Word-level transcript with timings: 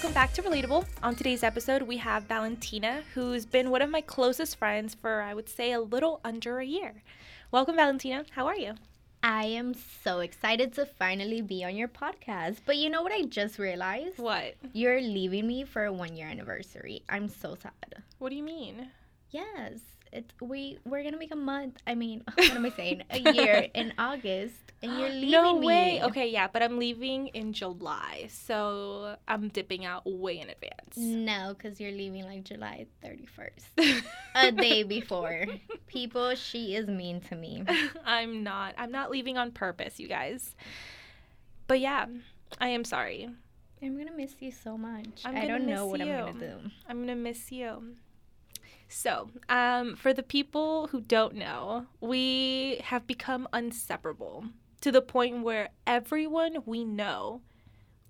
welcome 0.00 0.14
back 0.14 0.32
to 0.32 0.42
Relatable. 0.42 0.86
On 1.02 1.14
today's 1.14 1.42
episode, 1.42 1.82
we 1.82 1.98
have 1.98 2.22
Valentina, 2.22 3.02
who's 3.12 3.44
been 3.44 3.68
one 3.68 3.82
of 3.82 3.90
my 3.90 4.00
closest 4.00 4.56
friends 4.56 4.94
for, 4.94 5.20
I 5.20 5.34
would 5.34 5.46
say, 5.46 5.72
a 5.72 5.80
little 5.80 6.20
under 6.24 6.58
a 6.58 6.64
year. 6.64 7.02
Welcome, 7.50 7.76
Valentina. 7.76 8.24
How 8.30 8.46
are 8.46 8.56
you? 8.56 8.76
I 9.22 9.44
am 9.44 9.74
so 9.74 10.20
excited 10.20 10.72
to 10.72 10.86
finally 10.86 11.42
be 11.42 11.62
on 11.64 11.76
your 11.76 11.88
podcast. 11.88 12.60
But 12.64 12.78
you 12.78 12.88
know 12.88 13.02
what 13.02 13.12
I 13.12 13.24
just 13.24 13.58
realized? 13.58 14.18
What? 14.18 14.54
You're 14.72 15.02
leaving 15.02 15.46
me 15.46 15.64
for 15.64 15.84
a 15.84 15.92
one 15.92 16.16
year 16.16 16.28
anniversary. 16.28 17.02
I'm 17.10 17.28
so 17.28 17.54
sad. 17.54 18.02
What 18.20 18.30
do 18.30 18.36
you 18.36 18.42
mean? 18.42 18.88
Yes. 19.28 19.80
It's 20.12 20.32
we 20.40 20.78
we're 20.84 21.04
gonna 21.04 21.18
make 21.18 21.32
a 21.32 21.36
month. 21.36 21.76
I 21.86 21.94
mean, 21.94 22.22
what 22.34 22.50
am 22.50 22.64
I 22.66 22.70
saying? 22.70 23.02
A 23.10 23.18
year 23.18 23.68
in 23.74 23.92
August, 23.96 24.56
and 24.82 24.98
you're 24.98 25.08
leaving 25.22 25.30
no 25.30 25.58
me. 25.58 25.66
way. 25.66 26.00
Okay, 26.02 26.28
yeah, 26.28 26.48
but 26.52 26.62
I'm 26.62 26.78
leaving 26.78 27.28
in 27.28 27.52
July, 27.52 28.26
so 28.28 29.16
I'm 29.28 29.48
dipping 29.48 29.84
out 29.84 30.02
way 30.04 30.40
in 30.40 30.50
advance. 30.50 30.96
No, 30.96 31.54
because 31.56 31.80
you're 31.80 31.92
leaving 31.92 32.24
like 32.24 32.42
July 32.44 32.86
31st, 33.04 34.02
a 34.34 34.50
day 34.52 34.82
before. 34.82 35.46
People, 35.86 36.34
she 36.34 36.74
is 36.74 36.88
mean 36.88 37.20
to 37.22 37.36
me. 37.36 37.62
I'm 38.04 38.42
not. 38.42 38.74
I'm 38.78 38.90
not 38.90 39.10
leaving 39.10 39.38
on 39.38 39.52
purpose, 39.52 40.00
you 40.00 40.08
guys. 40.08 40.56
But 41.68 41.78
yeah, 41.78 42.06
I 42.60 42.68
am 42.68 42.82
sorry. 42.84 43.30
I'm 43.82 43.96
gonna 43.96 44.12
miss 44.16 44.34
you 44.40 44.50
so 44.50 44.76
much. 44.76 45.22
I'm 45.24 45.36
I 45.36 45.46
don't 45.46 45.66
know 45.66 45.86
what 45.86 46.00
you. 46.00 46.12
I'm 46.12 46.34
gonna 46.34 46.40
do. 46.40 46.70
I'm 46.88 47.00
gonna 47.00 47.16
miss 47.16 47.52
you. 47.52 47.94
So, 48.92 49.30
um, 49.48 49.94
for 49.94 50.12
the 50.12 50.22
people 50.24 50.88
who 50.88 51.00
don't 51.00 51.36
know, 51.36 51.86
we 52.00 52.80
have 52.84 53.06
become 53.06 53.46
inseparable 53.54 54.46
to 54.80 54.90
the 54.90 55.00
point 55.00 55.42
where 55.44 55.68
everyone 55.86 56.58
we 56.66 56.84
know, 56.84 57.40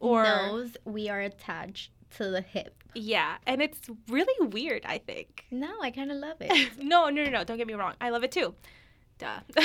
or 0.00 0.24
knows 0.24 0.76
we 0.84 1.10
are 1.10 1.20
attached 1.20 1.90
to 2.16 2.30
the 2.30 2.40
hip. 2.40 2.82
yeah, 2.94 3.36
and 3.46 3.60
it's 3.60 3.80
really 4.08 4.46
weird. 4.48 4.82
I 4.86 4.96
think. 4.98 5.44
No, 5.50 5.70
I 5.82 5.90
kind 5.90 6.10
of 6.10 6.16
love 6.16 6.38
it. 6.40 6.78
no, 6.82 7.10
no, 7.10 7.24
no, 7.24 7.30
no. 7.30 7.44
Don't 7.44 7.58
get 7.58 7.66
me 7.66 7.74
wrong. 7.74 7.94
I 8.00 8.08
love 8.08 8.24
it 8.24 8.32
too. 8.32 8.54
Duh. 9.18 9.40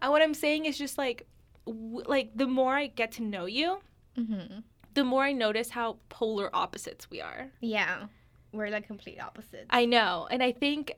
and 0.00 0.10
what 0.10 0.22
I'm 0.22 0.34
saying 0.34 0.64
is 0.64 0.78
just 0.78 0.96
like, 0.98 1.26
w- 1.66 2.02
like 2.06 2.30
the 2.34 2.46
more 2.46 2.74
I 2.74 2.86
get 2.86 3.12
to 3.12 3.22
know 3.22 3.44
you, 3.44 3.80
hmm 4.16 4.60
the 4.94 5.04
more 5.04 5.22
I 5.22 5.32
notice 5.32 5.70
how 5.70 5.98
polar 6.08 6.50
opposites 6.52 7.08
we 7.10 7.20
are. 7.20 7.48
Yeah, 7.60 8.06
we're 8.52 8.70
like 8.70 8.86
complete 8.86 9.20
opposites. 9.20 9.66
I 9.70 9.84
know. 9.86 10.26
And 10.30 10.42
I 10.42 10.52
think 10.52 10.94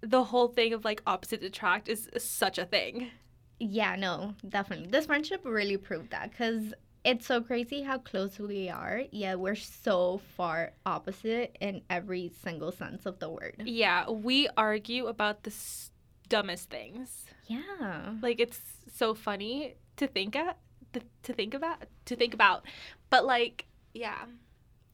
the 0.00 0.24
whole 0.24 0.48
thing 0.48 0.72
of 0.72 0.84
like 0.84 1.02
opposites 1.06 1.44
attract 1.44 1.88
is 1.88 2.08
such 2.18 2.58
a 2.58 2.64
thing. 2.66 3.10
yeah, 3.58 3.96
no, 3.96 4.34
definitely. 4.48 4.88
This 4.88 5.06
friendship 5.06 5.40
really 5.44 5.76
proved 5.76 6.10
that 6.10 6.30
because 6.30 6.74
it's 7.04 7.24
so 7.26 7.40
crazy 7.40 7.82
how 7.82 7.98
close 7.98 8.38
we 8.38 8.68
are. 8.68 9.02
Yeah, 9.12 9.36
we're 9.36 9.54
so 9.54 10.20
far 10.36 10.72
opposite 10.84 11.56
in 11.60 11.82
every 11.88 12.32
single 12.42 12.72
sense 12.72 13.06
of 13.06 13.18
the 13.20 13.28
word. 13.30 13.62
Yeah, 13.64 14.10
we 14.10 14.48
argue 14.56 15.06
about 15.06 15.44
the 15.44 15.50
s- 15.50 15.90
dumbest 16.28 16.68
things. 16.70 17.24
Yeah. 17.46 18.14
Like 18.20 18.40
it's 18.40 18.60
so 18.92 19.14
funny 19.14 19.76
to 19.96 20.06
think 20.08 20.34
at 20.36 20.58
to, 20.94 21.00
to 21.22 21.32
think 21.32 21.54
about 21.54 21.84
to 22.06 22.16
think 22.16 22.34
about. 22.34 22.64
But 23.08 23.24
like, 23.24 23.66
yeah, 23.94 24.24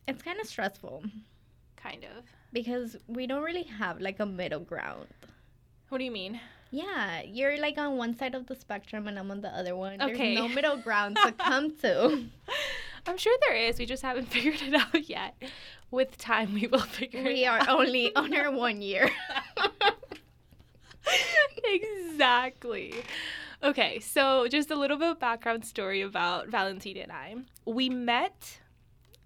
It's 0.07 0.23
kind 0.23 0.39
of 0.41 0.47
stressful 0.47 1.05
kind 1.83 2.05
of. 2.05 2.25
because 2.53 2.97
we 3.09 3.27
don't 3.27 3.43
really 3.43 3.65
have 3.65 4.01
like 4.01 4.21
a 4.21 4.27
middle 4.27 4.61
ground. 4.61 5.07
What 5.89 5.99
do 5.99 6.05
you 6.05 6.11
mean? 6.11 6.41
Yeah, 6.71 7.21
you're 7.23 7.59
like 7.59 7.77
on 7.77 7.97
one 7.99 8.15
side 8.17 8.35
of 8.35 8.47
the 8.47 8.55
spectrum 8.57 9.07
and 9.09 9.19
I'm 9.19 9.31
on 9.31 9.41
the 9.43 9.49
other 9.49 9.75
one. 9.77 10.01
Okay. 10.01 10.35
There's 10.35 10.39
no 10.39 10.49
middle 10.49 10.77
ground 10.79 11.17
to 11.23 11.33
come 11.39 11.77
to. 11.79 12.25
I'm 13.07 13.17
sure 13.19 13.37
there 13.47 13.57
is. 13.57 13.79
We 13.79 13.85
just 13.87 14.03
haven't 14.03 14.27
figured 14.35 14.63
it 14.63 14.75
out 14.75 15.09
yet. 15.09 15.35
With 15.91 16.17
time, 16.17 16.55
we 16.55 16.67
will 16.69 16.79
figure 16.81 17.23
We 17.23 17.45
it 17.45 17.47
out. 17.47 17.67
We 17.67 17.67
are 17.69 17.79
only 17.79 18.17
on 18.17 18.35
our 18.35 18.51
one 18.51 18.81
year. 18.81 19.11
exactly. 21.65 22.95
Okay, 23.63 24.01
so 24.01 24.49
just 24.49 24.71
a 24.71 24.75
little 24.77 24.97
bit 24.97 25.11
of 25.11 25.21
background 25.21 25.65
story 25.65 26.01
about 26.03 26.49
Valentina 26.49 27.01
and 27.01 27.13
I. 27.13 27.37
We 27.65 27.89
met 27.91 28.59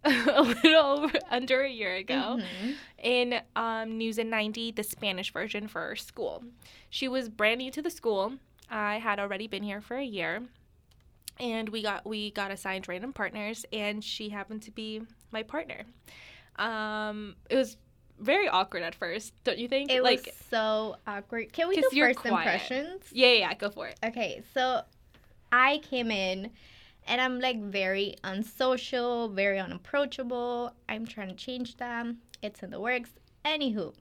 a 0.35 0.43
little 0.43 0.85
over, 0.87 1.19
under 1.31 1.63
a 1.63 1.71
year 1.71 1.95
ago 1.97 2.39
Mhm. 2.41 2.75
in 3.03 3.41
um, 3.57 3.99
News 3.99 4.19
in 4.19 4.31
90, 4.31 4.73
the 4.73 4.83
Spanish 4.83 5.33
version 5.33 5.69
for 5.69 5.81
our 5.83 5.97
school. 5.97 6.45
She 6.91 7.09
was 7.09 7.29
brand 7.29 7.59
new 7.59 7.71
to 7.73 7.83
the 7.83 7.91
school. 7.91 8.35
I 8.71 8.99
had 8.99 9.19
already 9.19 9.47
been 9.47 9.63
here 9.63 9.81
for 9.81 9.97
a 9.97 10.05
year. 10.05 10.43
And 11.39 11.69
we 11.69 11.83
got 11.83 12.07
we 12.07 12.31
got 12.31 12.51
assigned 12.51 12.89
random 12.89 13.13
partners, 13.13 13.67
and 13.71 14.03
she 14.03 14.31
happened 14.31 14.63
to 14.63 14.71
be 14.71 15.03
my 15.33 15.43
partner. 15.43 15.83
Um, 16.57 17.37
it 17.51 17.57
was 17.57 17.77
very 18.19 18.49
awkward 18.49 18.83
at 18.83 18.95
first, 18.95 19.35
don't 19.45 19.59
you 19.59 19.69
think? 19.69 19.91
It 19.93 20.03
like, 20.03 20.25
was 20.25 20.35
so 20.51 20.97
awkward. 21.07 21.53
Can 21.53 21.69
we 21.69 21.77
do 21.77 21.83
first 21.93 22.19
quiet. 22.21 22.33
impressions? 22.39 23.03
yeah, 23.13 23.27
yeah, 23.29 23.39
yeah, 23.51 23.55
go 23.55 23.69
for 23.69 23.87
it. 23.87 23.99
Okay, 24.03 24.43
so 24.55 24.81
I 25.53 25.79
came 25.79 26.11
in 26.11 26.51
and 27.07 27.21
I'm 27.21 27.41
like 27.41 27.61
very 27.63 28.17
unsocial, 28.25 29.29
very 29.29 29.59
unapproachable. 29.59 30.73
I'm 30.89 31.07
trying 31.07 31.29
to 31.29 31.35
change 31.35 31.77
them. 31.77 32.19
It's 32.43 32.63
in 32.63 32.71
the 32.71 32.81
works. 32.81 33.11
Anywho, 33.45 33.95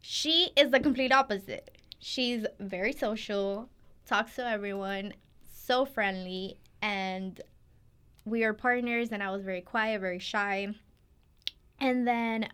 she 0.00 0.50
is 0.56 0.70
the 0.70 0.80
complete 0.80 1.12
opposite. 1.12 1.78
She's 2.00 2.44
very 2.58 2.92
social, 2.92 3.68
talks 4.06 4.34
to 4.36 4.46
everyone, 4.46 5.14
so 5.52 5.84
friendly, 5.84 6.58
and 6.80 7.40
we 8.24 8.42
are 8.44 8.52
partners. 8.52 9.10
And 9.12 9.22
I 9.22 9.30
was 9.30 9.44
very 9.44 9.60
quiet, 9.60 10.00
very 10.00 10.18
shy. 10.18 10.68
And 11.78 12.06
then 12.06 12.48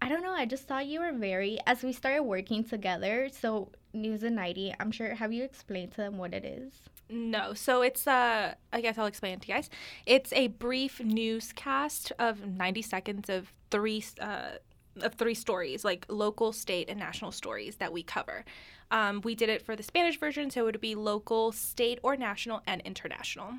I 0.00 0.08
don't 0.08 0.22
know, 0.22 0.32
I 0.32 0.46
just 0.46 0.68
thought 0.68 0.86
you 0.86 1.00
were 1.00 1.12
very, 1.12 1.58
as 1.66 1.82
we 1.82 1.92
started 1.92 2.22
working 2.22 2.62
together. 2.62 3.28
So, 3.32 3.72
News 3.92 4.22
and 4.22 4.36
90, 4.36 4.74
I'm 4.78 4.92
sure, 4.92 5.14
have 5.14 5.32
you 5.32 5.42
explained 5.42 5.92
to 5.92 5.98
them 5.98 6.18
what 6.18 6.34
it 6.34 6.44
is? 6.44 6.72
No, 7.10 7.54
so 7.54 7.82
it's 7.82 8.06
uh 8.06 8.54
I 8.72 8.80
guess 8.80 8.98
I'll 8.98 9.06
explain 9.06 9.34
it 9.34 9.42
to 9.42 9.48
you 9.48 9.54
guys. 9.54 9.70
It's 10.06 10.32
a 10.32 10.48
brief 10.48 11.00
newscast 11.00 12.12
of 12.18 12.46
90 12.46 12.82
seconds 12.82 13.28
of 13.30 13.52
three 13.70 14.04
uh 14.20 14.52
of 15.00 15.14
three 15.14 15.34
stories, 15.34 15.84
like 15.84 16.04
local, 16.08 16.52
state, 16.52 16.90
and 16.90 16.98
national 16.98 17.30
stories 17.32 17.76
that 17.76 17.92
we 17.92 18.02
cover. 18.02 18.44
Um, 18.90 19.20
we 19.22 19.34
did 19.34 19.48
it 19.48 19.62
for 19.62 19.76
the 19.76 19.82
Spanish 19.82 20.18
version, 20.18 20.50
so 20.50 20.62
it 20.62 20.64
would 20.64 20.80
be 20.80 20.94
local, 20.96 21.52
state, 21.52 22.00
or 22.02 22.16
national, 22.16 22.62
and 22.66 22.80
international. 22.82 23.52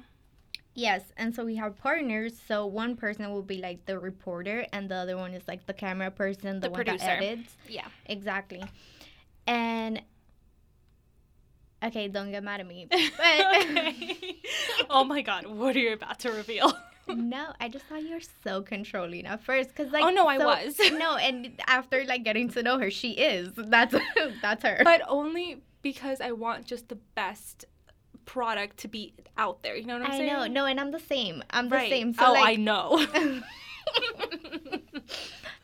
Yes, 0.73 1.03
and 1.17 1.33
so 1.33 1.45
we 1.45 1.55
have 1.55 1.77
partners. 1.77 2.33
So 2.47 2.65
one 2.65 2.95
person 2.97 3.29
will 3.31 3.41
be 3.41 3.57
like 3.59 3.85
the 3.85 3.97
reporter, 3.99 4.65
and 4.73 4.89
the 4.89 4.95
other 4.95 5.15
one 5.17 5.33
is 5.33 5.47
like 5.47 5.65
the 5.65 5.73
camera 5.73 6.11
person, 6.11 6.59
the, 6.59 6.67
The 6.67 6.71
one 6.71 6.75
producer. 6.83 7.05
that 7.05 7.23
edits. 7.23 7.55
Yeah. 7.69 7.87
Exactly. 8.07 8.63
And 9.47 10.01
okay, 11.83 12.07
don't 12.07 12.31
get 12.31 12.43
mad 12.43 12.59
at 12.59 12.67
me. 12.67 12.87
But 13.17 14.87
oh 14.89 15.03
my 15.03 15.21
god, 15.21 15.47
what 15.47 15.75
are 15.75 15.79
you 15.79 15.93
about 15.93 16.19
to 16.19 16.31
reveal? 16.31 16.73
no, 17.07 17.53
I 17.59 17.69
just 17.69 17.85
thought 17.85 18.03
you 18.03 18.13
were 18.13 18.21
so 18.43 18.61
controlling 18.61 19.25
at 19.25 19.43
first, 19.43 19.75
cause 19.75 19.91
like 19.91 20.03
Oh, 20.03 20.09
no, 20.09 20.27
I 20.27 20.37
was. 20.37 20.79
no, 20.93 21.17
and 21.17 21.51
after 21.67 22.03
like 22.05 22.23
getting 22.23 22.49
to 22.49 22.63
know 22.63 22.79
her, 22.79 22.91
she 22.91 23.11
is. 23.11 23.53
That's 23.55 23.95
that's 24.41 24.63
her. 24.63 24.81
but 24.83 25.01
only 25.07 25.61
because 25.81 26.21
I 26.21 26.31
want 26.31 26.65
just 26.65 26.89
the 26.89 26.97
best 27.15 27.65
product 28.25 28.77
to 28.77 28.87
be 28.87 29.13
out 29.37 29.63
there. 29.63 29.75
You 29.75 29.85
know 29.85 29.97
what 29.97 30.05
I'm 30.05 30.11
I 30.11 30.17
saying? 30.17 30.29
I 30.29 30.47
know, 30.47 30.53
no, 30.53 30.65
and 30.65 30.79
I'm 30.79 30.91
the 30.91 30.99
same. 30.99 31.43
I'm 31.49 31.69
the 31.69 31.77
right. 31.77 31.89
same. 31.89 32.13
So 32.13 32.25
oh, 32.27 32.33
like, 32.33 32.45
I 32.45 32.55
know. 32.55 33.07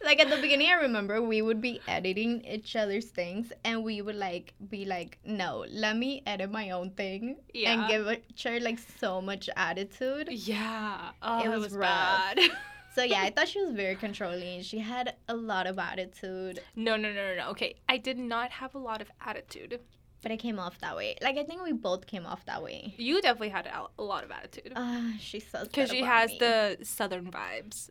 Like 0.06 0.20
at 0.20 0.30
the 0.30 0.38
beginning, 0.38 0.70
I 0.70 0.74
remember 0.74 1.22
we 1.22 1.42
would 1.42 1.60
be 1.62 1.82
editing 1.88 2.46
each 2.46 2.76
other's 2.76 3.06
things, 3.06 3.52
and 3.64 3.84
we 3.84 4.02
would 4.02 4.16
like 4.16 4.54
be 4.70 4.86
like, 4.86 5.18
"No, 5.26 5.66
let 5.70 5.98
me 5.98 6.22
edit 6.26 6.52
my 6.52 6.70
own 6.72 6.92
thing," 6.92 7.38
Yeah. 7.54 7.74
and 7.74 7.90
give 7.90 8.08
other 8.36 8.64
like 8.64 8.80
so 9.00 9.22
much 9.22 9.50
attitude. 9.58 10.30
Yeah. 10.32 11.12
Oh, 11.22 11.44
It 11.44 11.50
was 11.50 11.64
was, 11.64 11.74
rough. 11.74 12.36
bad. 12.36 12.40
So 12.96 13.04
yeah, 13.04 13.24
I 13.24 13.30
thought 13.30 13.50
she 13.50 13.60
was 13.62 13.74
very 13.76 13.98
controlling. 13.98 14.62
She 14.62 14.80
had 14.80 15.16
a 15.28 15.36
lot 15.36 15.68
of 15.68 15.78
attitude, 15.78 16.62
no, 16.78 16.96
no, 16.96 17.12
no, 17.12 17.28
no, 17.28 17.36
no. 17.42 17.50
Okay, 17.50 17.76
I 17.90 17.98
did 17.98 18.18
not 18.18 18.52
have 18.52 18.74
a 18.74 18.78
lot 18.78 19.02
of 19.02 19.12
attitude. 19.20 19.82
but 20.24 20.32
it 20.32 20.38
came 20.38 20.58
off 20.60 20.80
that 20.80 20.96
way. 20.96 21.18
Like 21.22 21.38
I 21.38 21.44
think 21.44 21.62
we 21.62 21.74
both 21.74 22.08
came 22.08 22.26
off 22.26 22.46
that 22.46 22.64
way. 22.64 22.94
You 22.98 23.22
definitely 23.22 23.50
had 23.50 23.68
a 23.68 24.02
lot 24.02 24.24
of 24.24 24.32
attitude 24.32 24.72
Ah, 24.78 25.12
she's 25.20 25.46
so 25.46 25.66
because 25.66 25.90
she 25.90 26.04
has 26.04 26.32
me. 26.32 26.38
the 26.40 26.78
southern 26.84 27.30
vibes, 27.30 27.90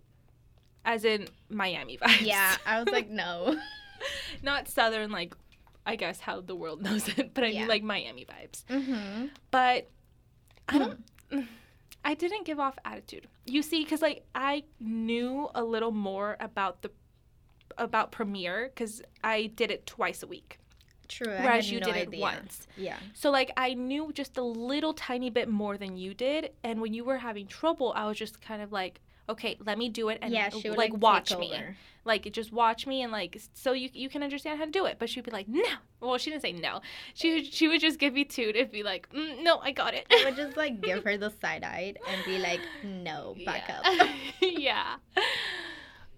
as 0.85 1.05
in 1.05 1.29
Miami 1.49 1.97
vibes. 2.03 2.21
Yeah, 2.23 2.57
I 2.67 2.83
was 2.83 2.93
like, 2.93 3.09
no. 3.11 3.59
not 4.43 4.69
southern 4.69 5.11
like, 5.11 5.35
I 5.87 5.97
guess 5.97 6.21
how 6.21 6.41
the 6.41 6.55
world 6.55 6.83
knows 6.87 7.09
it, 7.09 7.33
but 7.35 7.45
I 7.45 7.49
Yeah. 7.49 7.61
mean 7.61 7.69
like 7.69 7.83
Miami 7.83 8.25
vibes. 8.27 8.65
mm-hmm. 8.67 9.27
But 9.51 9.89
I 10.69 10.79
don't. 10.79 11.05
I 12.07 12.13
didn't 12.15 12.45
give 12.45 12.61
off 12.61 12.79
attitude. 12.85 13.29
You 13.47 13.63
see, 13.63 13.83
because 13.83 14.03
like 14.03 14.25
I 14.35 14.65
knew 14.79 15.49
a 15.55 15.65
little 15.65 15.91
more 15.91 16.37
about 16.39 16.83
the 16.83 16.91
about 17.79 18.13
premiere 18.13 18.71
because 18.75 19.03
I 19.25 19.47
did 19.47 19.71
it 19.71 19.87
twice 19.87 20.23
a 20.23 20.27
week. 20.27 20.59
True. 21.09 21.29
Whereas 21.33 21.71
you 21.71 21.81
no 21.81 21.87
did 21.87 21.97
it 22.15 22.19
once. 22.21 22.67
Yeah. 22.77 22.97
So 23.15 23.31
like 23.31 23.53
I 23.57 23.73
knew 23.75 24.11
just 24.13 24.37
a 24.37 24.43
little 24.43 24.93
tiny 24.95 25.31
bit 25.31 25.49
more 25.49 25.77
than 25.79 25.97
you 25.97 26.13
did, 26.15 26.51
and 26.63 26.81
when 26.81 26.93
you 26.93 27.05
were 27.05 27.19
having 27.19 27.47
trouble, 27.47 27.93
I 27.97 28.07
was 28.07 28.19
just 28.19 28.41
kind 28.43 28.61
of 28.63 28.71
like, 28.71 29.01
okay, 29.29 29.57
let 29.65 29.79
me 29.79 29.89
do 29.89 30.09
it 30.09 30.19
and 30.23 30.33
yeah, 30.33 30.49
she 30.49 30.69
would 30.69 30.79
like, 30.79 30.93
like, 30.93 31.03
watch 31.03 31.37
me. 31.37 31.55
Like 32.07 32.31
just 32.33 32.53
watch 32.53 32.87
me 32.87 33.01
and 33.01 33.11
like 33.11 33.41
so 33.55 33.73
you 33.73 33.89
you 33.95 34.11
can 34.11 34.23
understand 34.23 34.59
how 34.59 34.67
to 34.67 34.71
do 34.71 34.85
it. 34.85 34.97
But 34.99 35.09
she'd 35.09 35.25
be 35.25 35.31
like, 35.31 35.49
no. 35.49 35.63
Well, 36.01 36.19
she 36.19 36.31
didn't 36.31 36.43
say 36.43 36.53
no. 36.53 36.83
She 37.15 37.35
would 37.35 37.47
she 37.53 37.67
would 37.67 37.81
just 37.81 37.99
give 37.99 38.13
me 38.13 38.25
two 38.25 38.53
and 38.55 38.71
be 38.71 38.83
like, 38.83 39.11
mm, 39.11 39.43
no, 39.43 39.59
I 39.59 39.73
got 39.73 39.95
it. 39.95 40.07
I 40.11 40.25
would 40.27 40.37
just 40.37 40.57
like 40.57 40.83
give 40.83 41.03
her 41.07 41.17
the 41.17 41.31
side 41.31 41.65
eye 41.65 41.95
and 42.07 42.25
be 42.27 42.39
like, 42.39 42.61
no, 42.83 43.35
back 43.47 43.65
yeah. 43.69 43.81
up. 44.03 44.09
yeah. 44.43 44.97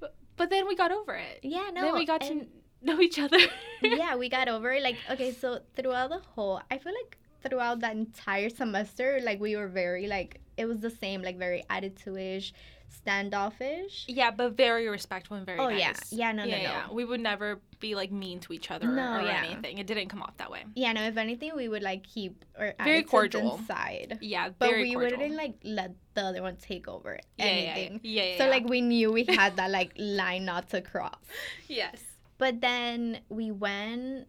But, 0.00 0.14
but 0.36 0.50
then 0.50 0.66
we 0.66 0.74
got 0.74 0.90
over 0.90 1.14
it. 1.14 1.40
Yeah, 1.42 1.70
no. 1.72 1.82
then 1.82 1.94
we 1.94 2.04
got 2.04 2.24
and- 2.28 2.42
to 2.42 2.46
know 2.82 3.00
each 3.00 3.20
other. 3.20 3.38
yeah, 3.80 4.16
we 4.16 4.28
got 4.28 4.48
over 4.48 4.72
it. 4.72 4.82
Like, 4.82 4.96
okay, 5.10 5.32
so 5.32 5.60
throughout 5.76 6.10
the 6.10 6.18
whole, 6.18 6.60
I 6.68 6.78
feel 6.78 6.94
like 7.04 7.16
throughout 7.48 7.78
that 7.80 7.94
entire 7.94 8.48
semester, 8.50 9.20
like 9.22 9.40
we 9.40 9.54
were 9.54 9.68
very 9.68 10.08
like 10.08 10.40
it 10.56 10.66
was 10.66 10.80
the 10.80 10.90
same, 10.90 11.22
like 11.22 11.38
very 11.38 11.64
attitude-ish, 11.68 12.52
standoffish. 12.88 14.04
Yeah, 14.08 14.30
but 14.30 14.56
very 14.56 14.88
respectful 14.88 15.36
and 15.36 15.46
very 15.46 15.58
nice. 15.58 15.66
Oh 15.66 15.70
nice. 15.70 16.12
yeah, 16.12 16.26
yeah, 16.28 16.32
no, 16.32 16.42
no, 16.44 16.48
yeah, 16.50 16.56
no. 16.56 16.62
yeah. 16.62 16.90
We 16.92 17.04
would 17.04 17.20
never 17.20 17.60
be 17.80 17.94
like 17.94 18.10
mean 18.10 18.40
to 18.40 18.52
each 18.52 18.70
other 18.70 18.86
No, 18.86 19.18
or 19.18 19.22
yeah. 19.22 19.44
anything. 19.44 19.78
It 19.78 19.86
didn't 19.86 20.08
come 20.08 20.22
off 20.22 20.36
that 20.38 20.50
way. 20.50 20.64
Yeah, 20.74 20.92
no. 20.92 21.02
If 21.02 21.16
anything, 21.16 21.52
we 21.56 21.68
would 21.68 21.82
like 21.82 22.02
keep 22.04 22.44
our 22.58 22.74
Very 22.82 23.02
cordial. 23.02 23.56
inside, 23.58 24.18
Yeah, 24.20 24.50
but 24.58 24.70
we 24.70 24.92
cordial. 24.94 25.18
wouldn't 25.18 25.34
like 25.36 25.54
let 25.64 25.92
the 26.14 26.22
other 26.22 26.42
one 26.42 26.56
take 26.56 26.88
over 26.88 27.18
yeah, 27.36 27.44
yeah, 27.46 27.52
yeah, 27.52 27.60
anything. 27.70 28.00
Yeah, 28.02 28.22
yeah, 28.24 28.38
So 28.38 28.48
like 28.48 28.66
we 28.68 28.80
knew 28.80 29.12
we 29.12 29.24
had 29.24 29.56
that 29.56 29.70
like 29.70 29.92
line 29.98 30.44
not 30.44 30.68
to 30.70 30.80
cross. 30.80 31.16
yes. 31.68 32.00
But 32.38 32.60
then 32.60 33.20
we 33.28 33.50
went. 33.50 34.26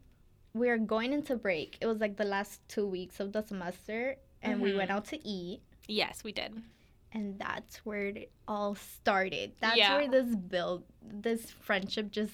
We 0.53 0.69
were 0.69 0.77
going 0.77 1.13
into 1.13 1.35
break. 1.35 1.77
It 1.81 1.87
was 1.87 1.99
like 1.99 2.15
the 2.17 2.23
last 2.25 2.61
two 2.67 2.87
weeks 2.87 3.19
of 3.19 3.31
the 3.33 3.41
semester, 3.43 4.15
and 4.41 4.61
we 4.61 4.73
went 4.73 4.89
Mhm. 4.89 4.93
out 4.95 5.05
to 5.07 5.27
eat. 5.27 5.61
Yes, 5.87 6.23
we 6.23 6.31
did. 6.31 6.51
And 7.17 7.39
that's 7.39 7.77
where 7.77 8.05
it 8.07 8.31
all 8.47 8.75
started. 8.75 9.53
That's 9.59 9.75
Yeah. 9.75 9.97
where 9.97 10.07
this 10.07 10.35
build, 10.35 10.83
this 11.01 11.49
friendship 11.49 12.11
just 12.11 12.33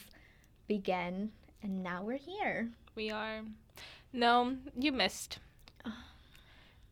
began, 0.68 1.32
and 1.62 1.82
now 1.84 2.04
we're 2.04 2.18
here. 2.18 2.70
We 2.96 3.10
are. 3.10 3.42
No, 4.12 4.58
you 4.78 4.92
missed. 4.92 5.40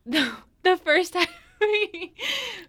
No, 0.04 0.36
the 0.62 0.76
first 0.78 1.12
time 1.16 1.26
we 1.60 2.14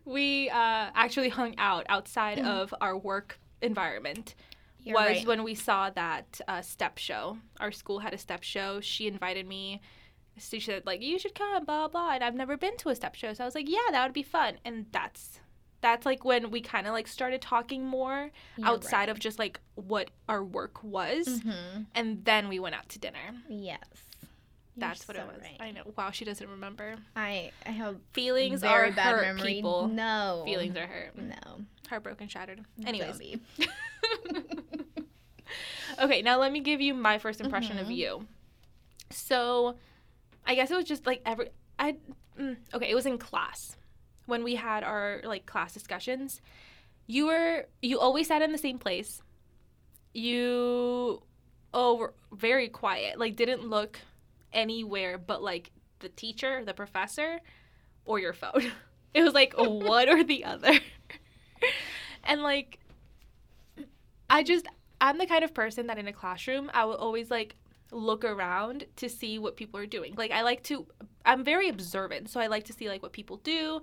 we 0.06 0.50
uh, 0.50 0.92
actually 0.94 1.30
hung 1.30 1.56
out 1.58 1.86
outside 1.90 2.40
of 2.40 2.74
our 2.82 2.98
work 2.98 3.40
environment 3.62 4.36
You're 4.82 4.96
was 4.96 5.08
right. 5.08 5.28
when 5.28 5.44
we 5.44 5.56
saw 5.56 5.90
that 5.92 6.42
uh, 6.48 6.62
step 6.62 6.98
show. 6.98 7.38
Our 7.62 7.72
school 7.72 8.00
had 8.00 8.14
a 8.14 8.18
step 8.18 8.44
show. 8.44 8.82
She 8.82 9.08
invited 9.08 9.48
me. 9.48 9.82
She 10.38 10.60
said 10.60 10.86
like 10.86 11.02
you 11.02 11.20
should 11.20 11.36
come, 11.36 11.66
blah 11.66 11.88
blah. 11.88 12.12
And 12.14 12.24
I've 12.24 12.36
never 12.36 12.58
been 12.58 12.76
to 12.78 12.90
a 12.90 12.96
step 12.96 13.16
show, 13.16 13.34
so 13.34 13.44
I 13.44 13.48
was 13.48 13.56
like, 13.56 13.70
yeah, 13.70 13.78
that 13.92 14.04
would 14.06 14.14
be 14.14 14.24
fun. 14.24 14.56
And 14.66 14.88
that's 14.92 15.40
that's 15.82 16.06
like 16.06 16.24
when 16.24 16.50
we 16.50 16.62
kind 16.62 16.88
of 16.88 16.94
like 16.94 17.08
started 17.08 17.42
talking 17.42 17.86
more 17.86 18.32
You're 18.58 18.68
outside 18.68 19.10
of 19.10 19.20
just 19.20 19.38
like 19.38 19.60
what 19.76 20.10
our 20.30 20.44
work 20.44 20.84
was, 20.84 21.28
Mhm. 21.28 21.86
and 21.94 22.24
then 22.26 22.48
we 22.48 22.58
went 22.60 22.74
out 22.76 22.88
to 22.90 23.00
dinner. 23.00 23.20
Yes. 23.50 23.80
You're 24.76 24.88
That's 24.88 25.08
what 25.08 25.18
so 25.18 25.24
it 25.24 25.28
was. 25.28 25.42
right. 25.42 25.58
I 25.60 25.70
know. 25.72 25.84
Wow, 25.96 26.10
she 26.10 26.26
doesn't 26.26 26.50
remember. 26.50 26.96
I 27.16 27.52
I 27.66 27.70
have 27.72 27.98
Feelings 28.14 28.64
are 28.64 28.92
bad 28.92 29.16
hurt, 29.16 29.22
memory. 29.22 29.54
people. 29.56 29.88
No. 29.88 30.42
Feelings 30.46 30.76
are 30.78 30.88
hurt. 30.88 31.16
No. 31.16 31.36
Heartbroken, 31.90 32.28
shattered. 32.28 32.62
Anyways. 32.86 33.20
Okay, 36.02 36.24
now 36.24 36.40
let 36.40 36.52
me 36.52 36.60
give 36.60 36.82
you 36.82 36.94
my 36.96 37.20
first 37.20 37.40
impression 37.40 37.78
of 37.78 37.88
Mhm. 37.88 37.96
you. 37.96 38.28
So, 39.12 39.76
I 40.46 40.56
guess 40.56 40.72
it 40.72 40.76
was 40.76 40.86
just 40.86 41.06
like 41.06 41.22
every 41.26 41.50
I 41.80 41.96
mm, 42.40 42.58
okay, 42.74 42.90
it 42.90 42.96
was 42.96 43.06
in 43.06 43.18
class 43.18 43.78
when 44.26 44.44
we 44.44 44.56
had 44.56 44.84
our 44.84 45.22
like 45.24 45.46
class 45.46 45.74
discussions. 45.74 46.42
You 47.08 47.28
were 47.28 47.66
you 47.82 48.00
always 48.00 48.28
sat 48.28 48.42
in 48.42 48.52
the 48.52 48.58
same 48.58 48.78
place. 48.78 49.22
You 50.14 51.22
oh 51.74 51.96
were 51.96 52.14
very 52.32 52.70
quiet. 52.70 53.20
Like 53.20 53.36
didn't 53.36 53.68
look 53.70 54.00
anywhere 54.52 55.18
but 55.18 55.42
like 55.42 55.72
the 56.00 56.10
teacher, 56.10 56.64
the 56.66 56.74
professor, 56.74 57.40
or 58.06 58.20
your 58.20 58.34
phone. 58.34 58.72
It 59.14 59.22
was 59.22 59.36
like 59.36 59.54
one 59.58 60.10
or 60.10 60.24
the 60.24 60.44
other. 60.44 60.74
and 62.24 62.42
like 62.42 62.80
I 64.28 64.42
just 64.42 64.68
I'm 65.00 65.20
the 65.20 65.28
kind 65.28 65.44
of 65.44 65.54
person 65.54 65.86
that 65.86 66.00
in 66.00 66.08
a 66.08 66.14
classroom 66.14 66.72
I 66.74 66.86
will 66.86 66.96
always 66.96 67.30
like 67.30 67.56
look 67.94 68.24
around 68.26 68.86
to 68.98 69.10
see 69.10 69.40
what 69.40 69.56
people 69.56 69.80
are 69.80 69.86
doing. 69.86 70.16
Like 70.16 70.32
I 70.32 70.42
like 70.42 70.64
to 70.64 70.86
I'm 71.26 71.42
very 71.44 71.70
observant, 71.70 72.30
so 72.30 72.42
I 72.42 72.48
like 72.48 72.66
to 72.66 72.74
see 72.74 72.90
like 72.90 73.02
what 73.02 73.14
people 73.14 73.38
do. 73.38 73.80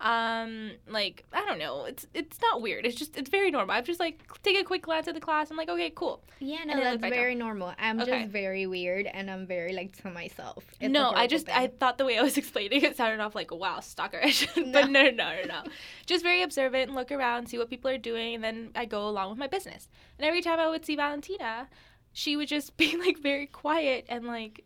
Um 0.00 0.72
like 0.88 1.24
I 1.32 1.44
don't 1.44 1.58
know, 1.58 1.84
it's 1.84 2.06
it's 2.14 2.40
not 2.40 2.62
weird. 2.62 2.84
It's 2.84 2.96
just 2.96 3.16
it's 3.16 3.30
very 3.30 3.50
normal. 3.50 3.74
I've 3.74 3.84
just 3.86 4.00
like 4.00 4.22
take 4.42 4.58
a 4.60 4.64
quick 4.64 4.82
glance 4.82 5.08
at 5.08 5.14
the 5.14 5.20
class. 5.20 5.50
I'm 5.50 5.56
like, 5.56 5.68
"Okay, 5.68 5.90
cool." 5.90 6.22
Yeah, 6.40 6.64
no, 6.64 6.74
that's 6.80 6.98
back 7.00 7.10
down. 7.10 7.18
very 7.18 7.34
normal. 7.34 7.72
I'm 7.78 8.00
Okay. 8.00 8.22
just 8.22 8.30
very 8.32 8.66
weird, 8.66 9.06
and 9.06 9.30
I'm 9.30 9.46
very 9.46 9.72
like 9.72 9.96
to 10.02 10.10
myself. 10.10 10.64
It's 10.80 10.92
no, 10.92 11.10
I 11.10 11.26
just 11.26 11.48
I 11.48 11.68
thought 11.68 11.96
the 11.98 12.04
way 12.04 12.18
I 12.18 12.22
was 12.22 12.36
explaining 12.42 12.82
it 12.82 12.96
sounded 12.96 13.20
off 13.20 13.34
like 13.34 13.50
wow 13.52 13.78
stalkerish, 13.78 14.48
but 14.72 14.90
no, 14.90 15.02
no, 15.02 15.10
no, 15.10 15.34
no, 15.36 15.42
no. 15.46 15.62
Just 16.06 16.22
very 16.24 16.42
observant, 16.42 16.88
and 16.88 16.94
look 16.96 17.10
around, 17.12 17.48
see 17.48 17.58
what 17.58 17.70
people 17.70 17.90
are 17.90 17.98
doing, 17.98 18.34
and 18.34 18.42
then 18.44 18.70
I 18.74 18.84
go 18.84 19.08
along 19.08 19.30
with 19.30 19.38
my 19.38 19.46
business. 19.46 19.88
And 20.18 20.26
every 20.26 20.42
time 20.42 20.58
I 20.60 20.68
would 20.68 20.84
see 20.84 20.96
Valentina, 20.96 21.68
she 22.14 22.36
would 22.36 22.48
just 22.48 22.76
be 22.78 22.96
like 22.96 23.18
very 23.18 23.46
quiet 23.46 24.06
and 24.08 24.24
like 24.26 24.64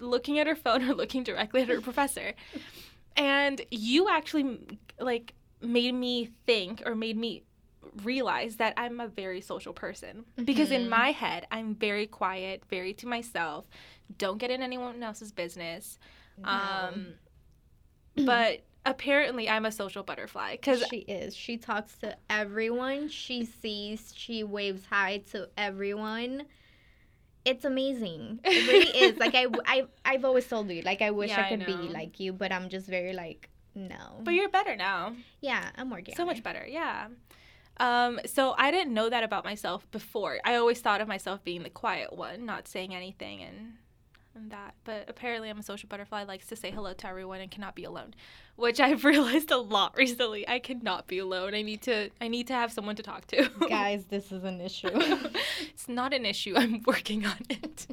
looking 0.00 0.38
at 0.40 0.48
her 0.48 0.56
phone 0.56 0.82
or 0.82 0.94
looking 0.94 1.22
directly 1.22 1.62
at 1.62 1.68
her 1.68 1.80
professor. 1.80 2.34
And 3.16 3.60
you 3.70 4.08
actually 4.10 4.58
like 4.98 5.34
made 5.62 5.94
me 5.94 6.30
think 6.46 6.82
or 6.84 6.94
made 6.94 7.16
me 7.16 7.44
realize 8.02 8.56
that 8.56 8.74
I'm 8.76 9.00
a 9.00 9.08
very 9.08 9.40
social 9.40 9.72
person 9.72 10.24
because 10.44 10.70
in 10.70 10.86
Mhm. 10.86 10.88
my 10.90 11.12
head 11.12 11.46
I'm 11.50 11.74
very 11.74 12.06
quiet, 12.06 12.62
very 12.68 12.92
to 12.94 13.06
myself, 13.06 13.68
don't 14.18 14.38
get 14.38 14.50
in 14.50 14.60
anyone 14.62 15.02
else's 15.02 15.32
business. 15.32 15.98
No. 16.36 16.48
Um 16.48 17.14
but 18.26 18.60
apparently 18.84 19.48
I'm 19.48 19.64
a 19.64 19.72
social 19.72 20.02
butterfly 20.02 20.56
cuz 20.56 20.84
she 20.90 20.98
is. 20.98 21.34
She 21.34 21.56
talks 21.56 21.96
to 21.98 22.16
everyone. 22.30 23.08
She 23.08 23.44
sees. 23.44 24.12
She 24.14 24.44
waves 24.44 24.84
hi 24.90 25.18
to 25.32 25.48
everyone. 25.56 26.46
It's 27.50 27.64
amazing. 27.64 28.40
It 28.44 28.66
really 28.72 28.92
is. 29.04 29.18
Like 29.24 29.34
I, 29.42 29.46
I, 29.74 29.86
I've 30.04 30.24
always 30.24 30.46
told 30.46 30.68
you. 30.70 30.82
Like 30.82 31.00
I 31.00 31.10
wish 31.12 31.30
Yeah, 31.30 31.42
I 31.42 31.46
I 31.46 31.48
could 31.50 31.64
be 31.66 31.78
like 32.00 32.18
you, 32.20 32.32
but 32.32 32.50
I'm 32.52 32.68
just 32.68 32.86
very 32.88 33.12
like 33.12 33.48
no. 33.74 34.04
but 34.24 34.32
you're 34.34 34.48
better 34.48 34.74
now. 34.74 35.14
yeah, 35.40 35.64
I'm 35.78 35.90
working. 35.90 36.16
so 36.16 36.24
much 36.24 36.38
it. 36.38 36.44
better 36.44 36.64
yeah 36.66 37.08
um, 37.78 38.18
so 38.24 38.54
i 38.56 38.70
didn't 38.70 38.94
know 38.94 39.08
that 39.10 39.22
about 39.22 39.44
myself 39.44 39.80
before 39.90 40.38
i 40.46 40.54
always 40.56 40.80
thought 40.80 41.02
of 41.02 41.08
myself 41.08 41.44
being 41.44 41.62
the 41.62 41.68
quiet 41.82 42.10
one 42.12 42.46
not 42.46 42.66
saying 42.68 42.94
anything 42.94 43.42
and, 43.42 43.74
and 44.36 44.50
that 44.50 44.74
but 44.84 45.04
apparently 45.08 45.48
i'm 45.48 45.58
a 45.58 45.62
social 45.62 45.88
butterfly 45.88 46.22
likes 46.22 46.46
to 46.46 46.54
say 46.54 46.70
hello 46.70 46.92
to 46.92 47.06
everyone 47.08 47.40
and 47.40 47.50
cannot 47.50 47.74
be 47.74 47.84
alone 47.84 48.14
which 48.56 48.78
i've 48.80 49.04
realized 49.12 49.50
a 49.50 49.56
lot 49.56 49.96
recently 49.96 50.46
i 50.48 50.58
cannot 50.58 51.06
be 51.08 51.18
alone 51.18 51.54
i 51.54 51.62
need 51.62 51.80
to 51.82 52.10
i 52.20 52.28
need 52.28 52.46
to 52.46 52.52
have 52.52 52.70
someone 52.70 52.94
to 52.94 53.02
talk 53.02 53.26
to 53.26 53.48
Guys, 53.68 54.04
this 54.06 54.30
is 54.30 54.44
an 54.44 54.60
issue. 54.60 54.90
it's 55.72 55.88
not 55.88 56.12
an 56.12 56.24
issue 56.26 56.52
i'm 56.56 56.82
working 56.86 57.24
on 57.26 57.38
it 57.48 57.86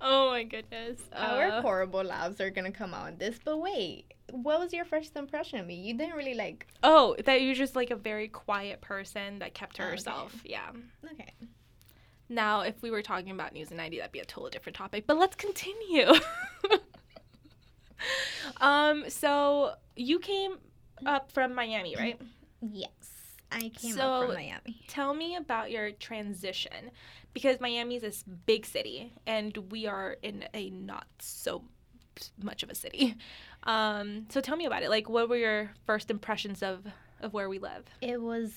oh 0.00 0.30
my 0.30 0.42
goodness 0.44 1.00
Our 1.12 1.48
Uh, 1.48 1.62
horrible 1.62 2.02
laughs 2.04 2.40
are 2.40 2.50
gonna 2.50 2.72
come 2.72 2.94
out 2.94 3.08
in 3.08 3.18
this. 3.18 3.38
But 3.44 3.58
wait, 3.58 4.04
what 4.30 4.60
was 4.60 4.72
your 4.72 4.84
first 4.84 5.16
impression 5.16 5.58
of 5.58 5.66
me? 5.66 5.74
You 5.74 5.94
didn't 5.96 6.14
really 6.16 6.34
like. 6.34 6.66
oh 6.82 7.16
that 7.24 7.42
you're 7.42 7.54
just 7.54 7.74
like 7.76 7.90
a 7.90 7.96
very 7.96 8.28
quiet 8.28 8.80
person 8.80 9.38
that 9.40 9.54
kept 9.54 9.76
to 9.76 9.82
Oh, 9.82 9.86
okay. 9.86 9.90
herself 9.92 10.42
yeah 10.44 10.70
Okay. 11.12 11.32
Now, 12.28 12.62
if 12.62 12.82
we 12.82 12.90
were 12.90 13.02
talking 13.02 13.30
about 13.30 13.52
News 13.52 13.68
and 13.68 13.76
90, 13.76 13.98
that'd 13.98 14.12
be 14.12 14.18
a 14.18 14.24
totally 14.24 14.50
different 14.50 14.76
topic. 14.76 15.06
But 15.06 15.18
let's 15.18 15.36
continue. 15.36 16.10
um, 18.60 19.04
so 19.08 19.74
you 19.94 20.18
came 20.18 20.56
up 21.04 21.30
from 21.32 21.54
Miami, 21.54 21.94
right? 21.96 22.20
Yes, 22.60 22.90
I 23.52 23.68
came 23.68 23.92
So- 23.92 24.00
up 24.00 24.26
from 24.26 24.34
Miami. 24.34 24.82
Tell 24.88 25.14
me 25.14 25.36
about 25.36 25.70
your 25.70 25.92
transition 25.92 26.90
because 27.32 27.60
Miami 27.60 27.96
is 27.96 28.02
this 28.02 28.22
big 28.22 28.66
city 28.66 29.12
and 29.26 29.56
we 29.70 29.86
are 29.86 30.16
in 30.22 30.44
a 30.54 30.70
not 30.70 31.06
so 31.20 31.64
much 32.42 32.62
of 32.62 32.70
a 32.70 32.74
city. 32.74 33.14
Um, 33.64 34.26
so 34.30 34.40
tell 34.40 34.56
me 34.56 34.64
about 34.64 34.82
it. 34.82 34.90
Like, 34.90 35.08
what 35.08 35.28
were 35.28 35.36
your 35.36 35.70
first 35.86 36.10
impressions 36.10 36.62
of 36.62 36.86
of 37.20 37.32
where 37.32 37.48
we 37.48 37.58
live? 37.58 37.84
It 38.00 38.20
was 38.20 38.52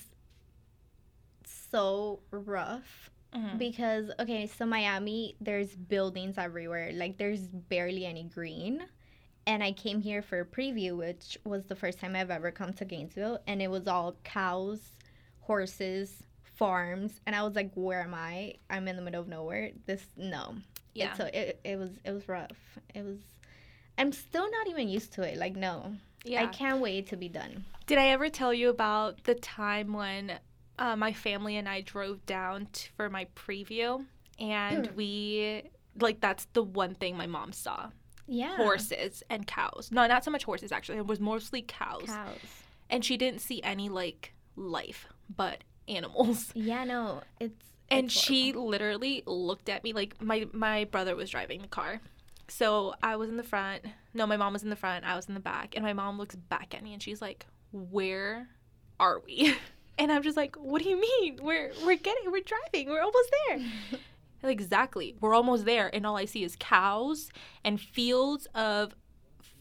so 1.71 2.19
rough 2.31 3.09
Mhm. 3.35 3.57
because 3.59 4.11
okay, 4.19 4.47
so 4.47 4.65
Miami, 4.65 5.35
there's 5.39 5.75
buildings 5.75 6.37
everywhere. 6.37 6.91
Like 6.93 7.17
there's 7.17 7.47
barely 7.47 8.05
any 8.05 8.23
green. 8.23 8.83
And 9.47 9.63
I 9.63 9.71
came 9.71 10.01
here 10.01 10.21
for 10.21 10.41
a 10.41 10.45
preview, 10.45 10.95
which 10.97 11.37
was 11.43 11.65
the 11.65 11.75
first 11.75 11.99
time 11.99 12.15
I've 12.15 12.29
ever 12.29 12.51
come 12.51 12.73
to 12.73 12.85
Gainesville, 12.85 13.39
and 13.47 13.61
it 13.61 13.71
was 13.71 13.87
all 13.87 14.15
cows, 14.23 14.79
horses, 15.39 16.23
farms, 16.43 17.19
and 17.25 17.35
I 17.35 17.41
was 17.43 17.55
like, 17.55 17.71
"Where 17.73 18.01
am 18.01 18.13
I? 18.13 18.55
I'm 18.69 18.87
in 18.87 18.95
the 18.95 19.01
middle 19.01 19.21
of 19.21 19.27
nowhere. 19.27 19.71
This 19.85 20.05
no." 20.17 20.55
Yeah. 20.93 21.13
So 21.15 21.25
it, 21.25 21.59
it 21.63 21.77
was 21.77 21.91
it 22.03 22.11
was 22.11 22.27
rough. 22.27 22.79
It 22.93 23.03
was. 23.03 23.17
I'm 23.97 24.11
still 24.11 24.49
not 24.49 24.67
even 24.67 24.87
used 24.87 25.13
to 25.13 25.23
it. 25.23 25.37
Like 25.37 25.55
no. 25.55 25.95
Yeah. 26.25 26.43
I 26.43 26.47
can't 26.47 26.81
wait 26.81 27.07
to 27.07 27.17
be 27.17 27.29
done. 27.29 27.65
Did 27.87 27.97
I 27.97 28.07
ever 28.09 28.29
tell 28.29 28.53
you 28.53 28.69
about 28.69 29.23
the 29.23 29.35
time 29.35 29.93
when 29.93 30.33
uh, 30.79 30.95
my 30.95 31.13
family 31.13 31.57
and 31.57 31.69
I 31.69 31.81
drove 31.81 32.25
down 32.25 32.67
t- 32.73 32.89
for 32.97 33.09
my 33.09 33.27
preview 33.35 34.05
and 34.39 34.87
we 34.95 35.63
like 35.99 36.21
that's 36.21 36.45
the 36.53 36.63
one 36.63 36.95
thing 36.95 37.15
my 37.17 37.27
mom 37.27 37.51
saw 37.51 37.89
Yeah. 38.27 38.55
horses 38.57 39.21
and 39.29 39.45
cows. 39.45 39.89
No, 39.91 40.07
not 40.07 40.23
so 40.23 40.31
much 40.31 40.45
horses 40.45 40.71
actually. 40.71 40.97
It 40.99 41.07
was 41.07 41.19
mostly 41.19 41.61
cows. 41.61 42.03
Cows. 42.05 42.37
And 42.89 43.03
she 43.05 43.17
didn't 43.17 43.41
see 43.41 43.61
any 43.61 43.89
like 43.89 44.33
life 44.55 45.07
but 45.35 45.63
animals. 45.87 46.51
Yeah, 46.55 46.83
no, 46.85 47.21
it's. 47.39 47.65
And 47.91 48.05
it's 48.05 48.13
she 48.13 48.51
horrible. 48.51 48.67
literally 48.69 49.23
looked 49.25 49.67
at 49.67 49.83
me 49.83 49.93
like 49.93 50.21
my 50.21 50.47
my 50.53 50.85
brother 50.85 51.15
was 51.15 51.29
driving 51.31 51.61
the 51.61 51.67
car. 51.67 52.01
So 52.47 52.93
I 53.03 53.15
was 53.15 53.29
in 53.29 53.37
the 53.37 53.43
front. 53.43 53.83
No, 54.13 54.25
my 54.27 54.37
mom 54.37 54.53
was 54.53 54.63
in 54.63 54.69
the 54.69 54.75
front. 54.75 55.05
I 55.05 55.15
was 55.15 55.27
in 55.27 55.33
the 55.33 55.39
back. 55.39 55.75
And 55.75 55.83
my 55.83 55.93
mom 55.93 56.17
looks 56.17 56.35
back 56.35 56.73
at 56.75 56.83
me 56.83 56.93
and 56.93 57.01
she's 57.01 57.21
like, 57.21 57.45
"Where 57.71 58.47
are 58.99 59.21
we?" 59.25 59.55
And 59.99 60.11
I'm 60.11 60.23
just 60.23 60.37
like, 60.37 60.55
"What 60.55 60.81
do 60.81 60.89
you 60.89 60.99
mean? 60.99 61.39
We're 61.41 61.71
we're 61.85 61.97
getting 61.97 62.31
we're 62.31 62.41
driving. 62.41 62.89
We're 62.89 63.01
almost 63.01 63.29
there." 63.49 63.59
exactly. 64.49 65.15
We're 65.19 65.35
almost 65.35 65.65
there 65.65 65.93
and 65.93 66.05
all 66.07 66.15
I 66.17 66.25
see 66.25 66.43
is 66.43 66.55
cows 66.59 67.29
and 67.65 67.79
fields 67.79 68.47
of 68.55 68.95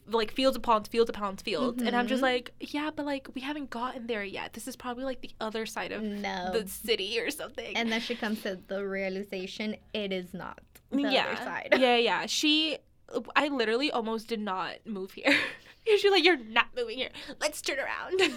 like 0.07 0.31
fields 0.31 0.55
of 0.57 0.63
ponds, 0.63 0.89
fields 0.89 1.09
of 1.09 1.15
ponds, 1.15 1.43
fields. 1.43 1.83
And 1.83 1.95
I'm 1.95 2.07
just 2.07 2.21
Mhm. 2.21 2.31
like, 2.31 2.51
"Yeah, 2.59 2.89
but 2.95 3.05
like 3.05 3.27
we 3.35 3.41
haven't 3.41 3.69
gotten 3.69 4.07
there 4.07 4.23
yet. 4.23 4.53
This 4.53 4.67
is 4.67 4.75
probably 4.75 5.03
like 5.03 5.21
the 5.21 5.31
other 5.39 5.65
side 5.67 5.91
of 5.91 6.01
No. 6.01 6.51
the 6.51 6.67
city 6.67 7.19
or 7.19 7.29
something." 7.29 7.75
and 7.75 7.91
then 7.91 8.01
she 8.01 8.15
comes 8.15 8.41
to 8.43 8.57
the 8.67 8.87
realization 8.87 9.75
it 9.93 10.11
is 10.11 10.33
not 10.33 10.59
the 10.91 11.01
yeah. 11.03 11.25
other 11.27 11.35
side. 11.43 11.69
Yeah, 11.77 11.95
yeah. 12.09 12.25
She, 12.25 12.77
I 13.35 13.49
literally 13.49 13.91
almost 13.91 14.27
did 14.27 14.39
not 14.39 14.77
move 14.85 15.11
here. 15.11 15.35
She's 15.85 16.09
like, 16.11 16.23
"You're 16.23 16.37
not 16.37 16.67
moving 16.75 16.97
here. 16.97 17.09
Let's 17.39 17.61
turn 17.61 17.77
around." 17.79 18.33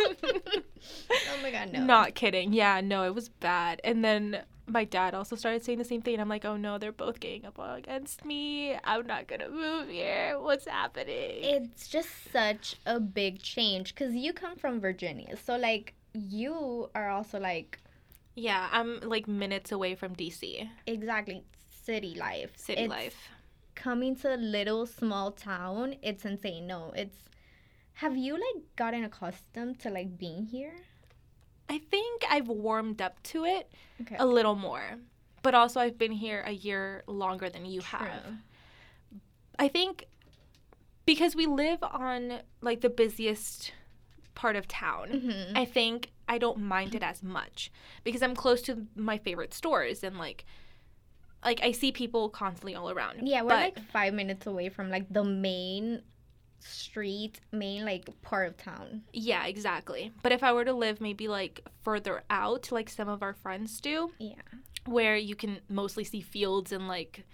Oh 0.00 1.38
my 1.42 1.50
god, 1.50 1.72
no. 1.72 1.84
Not 1.84 2.14
kidding. 2.14 2.52
Yeah, 2.52 2.80
no, 2.80 3.04
it 3.04 3.14
was 3.14 3.28
bad. 3.28 3.80
And 3.84 4.04
then 4.04 4.42
my 4.66 4.84
dad 4.84 5.14
also 5.14 5.36
started 5.36 5.64
saying 5.64 5.78
the 5.78 5.84
same 5.84 6.02
thing. 6.02 6.14
And 6.14 6.22
I'm 6.22 6.28
like, 6.28 6.44
"Oh 6.44 6.56
no, 6.56 6.78
they're 6.78 6.92
both 6.92 7.20
getting 7.20 7.44
up 7.44 7.58
against 7.58 8.24
me. 8.24 8.76
I'm 8.84 9.06
not 9.06 9.26
gonna 9.26 9.48
move 9.48 9.88
here. 9.88 10.38
What's 10.38 10.66
happening?" 10.66 11.42
It's 11.42 11.88
just 11.88 12.08
such 12.32 12.76
a 12.86 12.98
big 13.00 13.42
change 13.42 13.94
because 13.94 14.14
you 14.14 14.32
come 14.32 14.56
from 14.56 14.80
Virginia, 14.80 15.36
so 15.36 15.56
like 15.56 15.94
you 16.12 16.90
are 16.94 17.10
also 17.10 17.38
like 17.40 17.78
yeah, 18.34 18.68
I'm 18.72 19.00
like 19.00 19.28
minutes 19.28 19.70
away 19.72 19.94
from 19.94 20.14
DC. 20.14 20.68
exactly 20.86 21.44
city 21.84 22.14
life. 22.14 22.50
City 22.56 22.82
It's 22.82 22.90
life. 22.90 23.28
Coming 23.74 24.16
to 24.16 24.34
a 24.34 24.36
little 24.36 24.86
small 24.86 25.30
town, 25.32 25.96
it's 26.02 26.24
insane. 26.24 26.66
No, 26.66 26.92
it's. 26.96 27.16
Have 27.94 28.16
you 28.16 28.34
like 28.34 28.64
gotten 28.76 29.04
accustomed 29.04 29.78
to 29.80 29.90
like 29.90 30.18
being 30.18 30.46
here? 30.46 30.74
I 31.68 31.78
think 31.78 32.24
I've 32.28 32.48
warmed 32.48 33.00
up 33.00 33.22
to 33.24 33.44
it 33.44 33.70
Okay. 34.02 34.16
a 34.18 34.26
little 34.26 34.54
more. 34.54 34.98
But 35.42 35.54
also 35.54 35.80
I've 35.80 35.98
been 35.98 36.12
here 36.12 36.42
a 36.46 36.52
year 36.52 37.04
longer 37.06 37.48
than 37.48 37.64
you 37.66 37.80
have. 37.82 38.22
I 39.58 39.68
think 39.68 40.06
because 41.06 41.36
we 41.36 41.46
live 41.46 41.78
on 41.82 42.40
like 42.60 42.80
the 42.80 42.88
busiest 42.90 43.72
part 44.34 44.56
of 44.56 44.66
town, 44.66 45.08
Mhm. 45.10 45.56
I 45.56 45.64
think 45.64 46.10
I 46.28 46.38
don't 46.38 46.58
mind 46.58 46.94
it 46.94 47.02
as 47.02 47.22
much 47.22 47.70
because 48.02 48.22
I'm 48.22 48.34
close 48.34 48.62
to 48.62 48.86
my 48.96 49.18
favorite 49.18 49.54
stores 49.54 50.02
and 50.02 50.18
like 50.18 50.44
like 51.44 51.60
I 51.62 51.72
see 51.72 51.92
people 51.92 52.30
constantly 52.30 52.74
all 52.74 52.90
around. 52.90 53.28
Yeah, 53.28 53.42
we're 53.42 53.50
but, 53.50 53.60
like 53.76 53.78
five 53.90 54.14
minutes 54.14 54.46
away 54.46 54.70
from 54.70 54.88
like 54.90 55.06
the 55.12 55.22
main 55.24 56.02
street, 56.60 57.40
main 57.52 57.84
like 57.84 58.08
part 58.22 58.48
of 58.48 58.56
town. 58.56 59.02
yeah, 59.12 59.46
exactly. 59.46 60.12
But 60.22 60.32
if 60.32 60.42
I 60.42 60.52
were 60.52 60.64
to 60.64 60.72
live 60.72 61.00
maybe 61.00 61.28
like 61.28 61.60
further 61.82 62.22
out 62.30 62.70
like 62.72 62.88
some 62.88 63.08
of 63.08 63.22
our 63.22 63.34
friends 63.34 63.80
do, 63.80 64.12
Yeah. 64.18 64.34
where 64.86 65.16
you 65.16 65.34
can 65.36 65.60
mostly 65.68 66.04
see 66.04 66.20
fields 66.20 66.72
and 66.72 66.88
like 66.88 67.24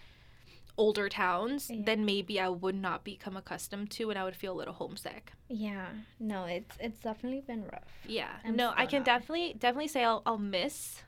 older 0.79 1.09
towns, 1.09 1.71
Yeah. 1.71 1.83
then 1.85 2.05
maybe 2.05 2.41
I 2.41 2.49
would 2.49 2.75
not 2.75 3.05
become 3.05 3.37
accustomed 3.37 3.91
to 3.93 4.11
and 4.11 4.19
I 4.19 4.25
would 4.25 4.37
feel 4.37 4.53
a 4.55 4.59
little 4.59 4.75
homesick. 4.75 5.33
Yeah. 5.49 5.89
No, 6.19 6.45
it's 6.47 6.77
it's 6.81 7.01
definitely 7.01 7.43
been 7.43 7.65
rough. 7.65 7.85
Yeah. 8.07 8.31
I'm 8.45 8.57
no, 8.57 8.73
I 8.77 8.87
can 8.87 9.01
not. 9.01 9.07
definitely 9.07 9.55
definitely 9.59 9.89
say 9.89 10.05
I'll 10.05 10.23
I'll 10.27 10.39
miss 10.39 11.03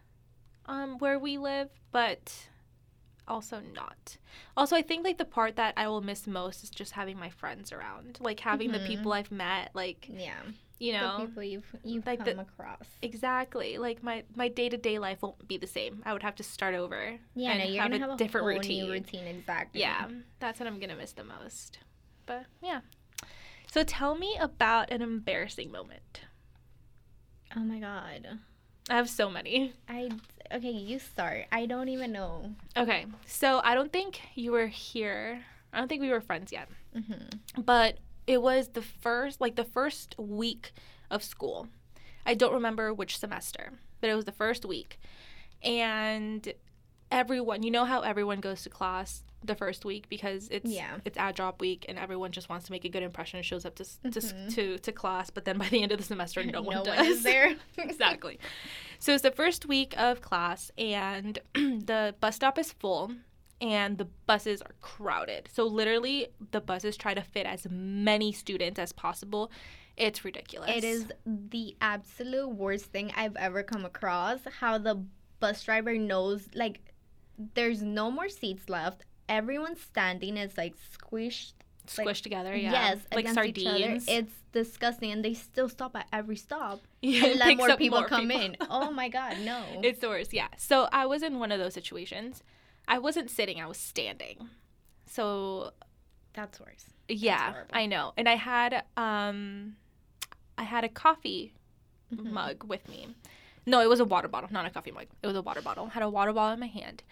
um 0.66 0.98
where 0.98 1.18
we 1.18 1.38
live, 1.38 1.70
but 1.90 2.48
also 3.28 3.60
not. 3.74 4.16
Also, 4.56 4.76
I 4.76 4.82
think 4.82 5.04
like 5.04 5.18
the 5.18 5.24
part 5.24 5.56
that 5.56 5.74
I 5.76 5.88
will 5.88 6.00
miss 6.00 6.26
most 6.26 6.62
is 6.64 6.70
just 6.70 6.92
having 6.92 7.18
my 7.18 7.30
friends 7.30 7.72
around. 7.72 8.18
Like 8.20 8.40
having 8.40 8.72
the 8.72 8.78
Mhm. 8.80 8.86
people 8.86 9.12
I've 9.12 9.30
met, 9.30 9.70
like, 9.74 10.06
Yeah. 10.08 10.42
you 10.78 10.92
The 10.92 10.98
know, 11.00 11.16
people 11.26 11.42
you've 11.42 11.76
you've 11.84 12.06
like 12.06 12.18
come 12.24 12.36
the- 12.36 12.40
across. 12.42 12.86
exactly. 13.02 13.78
Like 13.78 14.02
my 14.02 14.24
my 14.34 14.48
day-to-day 14.48 14.98
life 14.98 15.22
won't 15.22 15.46
be 15.46 15.56
the 15.58 15.66
same. 15.66 16.02
I 16.04 16.12
would 16.12 16.22
have 16.22 16.34
to 16.36 16.42
start 16.42 16.74
over. 16.74 17.18
Yeah, 17.34 17.50
and 17.52 17.58
no, 17.60 17.64
you're 17.66 17.82
have 17.82 17.90
gonna 17.92 18.04
a 18.04 18.08
have 18.08 18.14
a 18.14 18.18
different 18.18 18.46
routine. 18.46 18.90
routine. 18.90 19.26
Exactly. 19.26 19.80
Yeah. 19.80 20.08
That's 20.40 20.58
what 20.58 20.66
I'm 20.66 20.78
going 20.80 20.90
to 20.90 20.96
miss 20.96 21.12
the 21.12 21.24
most. 21.24 21.78
But 22.26 22.46
yeah. 22.62 22.80
So 23.70 23.84
tell 23.84 24.14
me 24.16 24.36
about 24.38 24.90
an 24.90 25.00
embarrassing 25.02 25.70
moment. 25.70 26.22
Oh 27.56 27.60
my 27.60 27.78
god. 27.78 28.40
I 28.90 28.96
have 28.96 29.08
so 29.08 29.30
many. 29.30 29.72
I 29.88 30.10
okay. 30.52 30.70
You 30.70 30.98
start. 30.98 31.46
I 31.52 31.66
don't 31.66 31.88
even 31.88 32.12
know. 32.12 32.54
Okay, 32.76 33.06
so 33.26 33.60
I 33.64 33.74
don't 33.74 33.92
think 33.92 34.20
you 34.34 34.52
were 34.52 34.66
here. 34.66 35.44
I 35.72 35.78
don't 35.78 35.88
think 35.88 36.02
we 36.02 36.10
were 36.10 36.20
friends 36.20 36.52
yet. 36.52 36.68
hmm 36.92 37.62
But 37.62 37.98
it 38.26 38.42
was 38.42 38.68
the 38.68 38.82
first, 38.82 39.40
like 39.40 39.56
the 39.56 39.64
first 39.64 40.14
week 40.18 40.72
of 41.10 41.22
school. 41.24 41.68
I 42.26 42.34
don't 42.34 42.52
remember 42.54 42.92
which 42.92 43.18
semester, 43.18 43.72
but 44.00 44.10
it 44.10 44.14
was 44.14 44.24
the 44.26 44.32
first 44.32 44.64
week. 44.64 44.98
And 45.62 46.52
everyone, 47.12 47.62
you 47.62 47.70
know 47.70 47.84
how 47.84 48.00
everyone 48.00 48.40
goes 48.40 48.62
to 48.62 48.70
class 48.70 49.22
the 49.44 49.54
first 49.54 49.84
week 49.84 50.08
because 50.08 50.48
it's 50.50 50.70
Yeah. 50.70 50.98
it's 51.04 51.18
add 51.18 51.34
drop 51.34 51.60
week 51.60 51.84
and 51.88 51.98
everyone 51.98 52.32
just 52.32 52.48
wants 52.48 52.66
to 52.66 52.72
make 52.72 52.84
a 52.84 52.88
good 52.88 53.02
impression 53.02 53.38
and 53.38 53.46
shows 53.46 53.64
up 53.64 53.74
to 53.76 53.82
s 53.82 53.98
to, 54.02 54.08
mm-hmm. 54.08 54.48
to 54.48 54.78
to 54.78 54.92
class, 54.92 55.30
but 55.30 55.44
then 55.44 55.58
by 55.58 55.68
the 55.68 55.82
end 55.82 55.92
of 55.92 55.98
the 55.98 56.04
semester 56.04 56.42
no, 56.44 56.62
one 56.70 56.76
no 56.76 56.84
does. 56.84 56.96
one 56.96 57.06
is 57.06 57.22
there. 57.22 57.54
exactly. 57.78 58.38
So 58.98 59.12
it's 59.12 59.22
the 59.22 59.30
first 59.30 59.66
week 59.66 59.94
of 59.98 60.20
class, 60.20 60.70
and 60.78 61.38
the 61.54 62.14
bus 62.20 62.36
stop 62.36 62.58
is 62.58 62.72
full, 62.72 63.12
and 63.60 63.98
the 63.98 64.06
buses 64.26 64.62
are 64.62 64.74
crowded. 64.80 65.48
So 65.52 65.64
literally, 65.66 66.28
the 66.52 66.60
buses 66.60 66.96
try 66.96 67.14
to 67.14 67.22
fit 67.22 67.46
as 67.46 67.66
many 67.68 68.32
students 68.32 68.78
as 68.78 68.92
possible. 68.92 69.50
It's 69.96 70.24
ridiculous. 70.24 70.70
It 70.70 70.84
is 70.84 71.06
the 71.26 71.76
absolute 71.80 72.48
worst 72.48 72.86
thing 72.86 73.12
I've 73.16 73.36
ever 73.36 73.62
come 73.62 73.84
across. 73.84 74.38
How 74.60 74.78
the 74.78 75.04
bus 75.40 75.62
driver 75.64 75.98
knows, 75.98 76.48
like, 76.54 76.91
there's 77.54 77.82
no 77.82 78.10
more 78.10 78.28
seats 78.28 78.68
left. 78.68 79.04
Everyone's 79.28 79.80
standing 79.80 80.36
is 80.36 80.56
like 80.58 80.74
squished. 80.76 81.52
squished 81.86 82.06
like- 82.06 82.16
together. 82.16 82.54
Yeah, 82.56 82.72
Yes, 82.72 82.98
like 83.14 83.24
against 83.26 83.58
each 83.58 83.66
other. 83.66 83.78
sardines. 83.78 84.04
It's 84.08 84.32
disgusting, 84.52 85.10
and 85.12 85.24
they 85.24 85.34
still 85.34 85.68
stop 85.68 85.96
at 85.96 86.06
every 86.12 86.36
stop 86.36 86.80
Yeah, 87.02 87.26
and 87.26 87.38
let 87.38 87.56
more 87.56 87.76
people 87.76 88.00
more 88.00 88.08
come 88.08 88.28
people. 88.28 88.40
in. 88.44 88.56
Oh 88.70 88.90
my 88.90 89.08
god, 89.08 89.38
no! 89.44 89.64
It's 89.82 90.00
the 90.00 90.08
worst. 90.08 90.32
Yeah. 90.32 90.48
So 90.58 90.88
I 90.92 91.06
was 91.06 91.22
in 91.22 91.38
one 91.38 91.50
of 91.52 91.58
those 91.58 91.74
situations. 91.74 92.42
I 92.88 92.98
wasn't 92.98 93.30
sitting. 93.30 93.60
I 93.60 93.66
was 93.66 93.78
standing. 93.78 94.48
So 95.06 95.72
That's 96.34 96.58
worse. 96.60 96.86
yeah, 97.08 97.52
horrible. 97.52 97.70
I 97.74 97.86
know. 97.86 98.12
And 98.16 98.28
I 98.28 98.36
had 98.36 98.84
um, 98.96 99.76
I 100.58 100.64
had 100.64 100.84
a 100.84 100.88
coffee 100.88 101.52
Mhm. 102.14 102.30
mug 102.30 102.64
with 102.64 102.88
me. 102.88 103.08
No, 103.64 103.80
it 103.80 103.88
was 103.88 104.00
a 104.00 104.04
water 104.04 104.28
bottle, 104.28 104.50
not 104.52 104.66
a 104.66 104.70
coffee 104.70 104.90
mug. 104.90 105.06
It 105.22 105.26
was 105.26 105.36
a 105.36 105.42
water 105.42 105.62
bottle. 105.62 105.86
I 105.86 105.90
had 105.94 106.02
a 106.02 106.10
water 106.10 106.32
bottle 106.32 106.52
in 106.54 106.60
my 106.60 106.66
hand. 106.66 107.02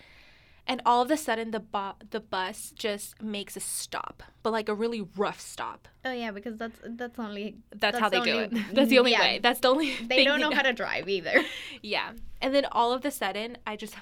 And 0.66 0.80
all 0.86 1.02
of 1.02 1.10
a 1.10 1.16
sudden 1.16 1.50
the 1.50 1.60
bu- 1.60 1.98
the 2.10 2.20
bus 2.20 2.72
just 2.76 3.20
makes 3.22 3.56
a 3.56 3.60
stop, 3.60 4.22
but 4.42 4.52
like 4.52 4.68
a 4.68 4.74
really 4.74 5.02
rough 5.16 5.40
stop. 5.40 5.88
Oh 6.04 6.12
yeah, 6.12 6.30
because 6.30 6.56
that's 6.58 6.78
that's 6.84 7.18
only 7.18 7.56
That's, 7.70 7.80
That's 7.80 7.98
how 7.98 8.08
they 8.08 8.18
the 8.20 8.24
do 8.24 8.38
it. 8.38 8.52
That's 8.74 8.88
the 8.90 8.98
only 8.98 9.12
yeah. 9.12 9.20
way. 9.20 9.40
That's 9.42 9.60
the 9.60 9.68
only 9.68 9.94
they 10.06 10.24
don't 10.24 10.40
know 10.40 10.50
how 10.52 10.62
to 10.62 10.72
drive 10.72 11.08
either. 11.08 11.42
Yeah. 11.82 12.12
And 12.40 12.54
then 12.54 12.66
all 12.72 12.92
of 12.92 13.04
a 13.04 13.10
sudden 13.10 13.58
I 13.66 13.76
just 13.76 13.94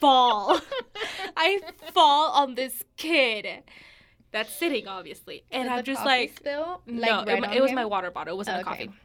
fall. 0.00 0.60
I 1.36 1.60
fall 1.92 2.32
on 2.32 2.54
this 2.54 2.82
kid 2.96 3.46
that's 4.32 4.52
sitting 4.54 4.88
obviously. 4.88 5.44
And 5.50 5.64
Did 5.68 5.72
I'm 5.72 5.84
just 5.84 6.04
like 6.04 6.36
spill? 6.36 6.82
no, 6.86 7.00
Like, 7.00 7.26
right 7.28 7.52
it, 7.52 7.56
it 7.58 7.62
was 7.62 7.72
my 7.72 7.84
water 7.84 8.10
bottle. 8.10 8.34
It 8.34 8.36
wasn't 8.38 8.56
oh, 8.56 8.60
a 8.68 8.72
Okay. 8.72 8.86
coffee. 8.86 8.98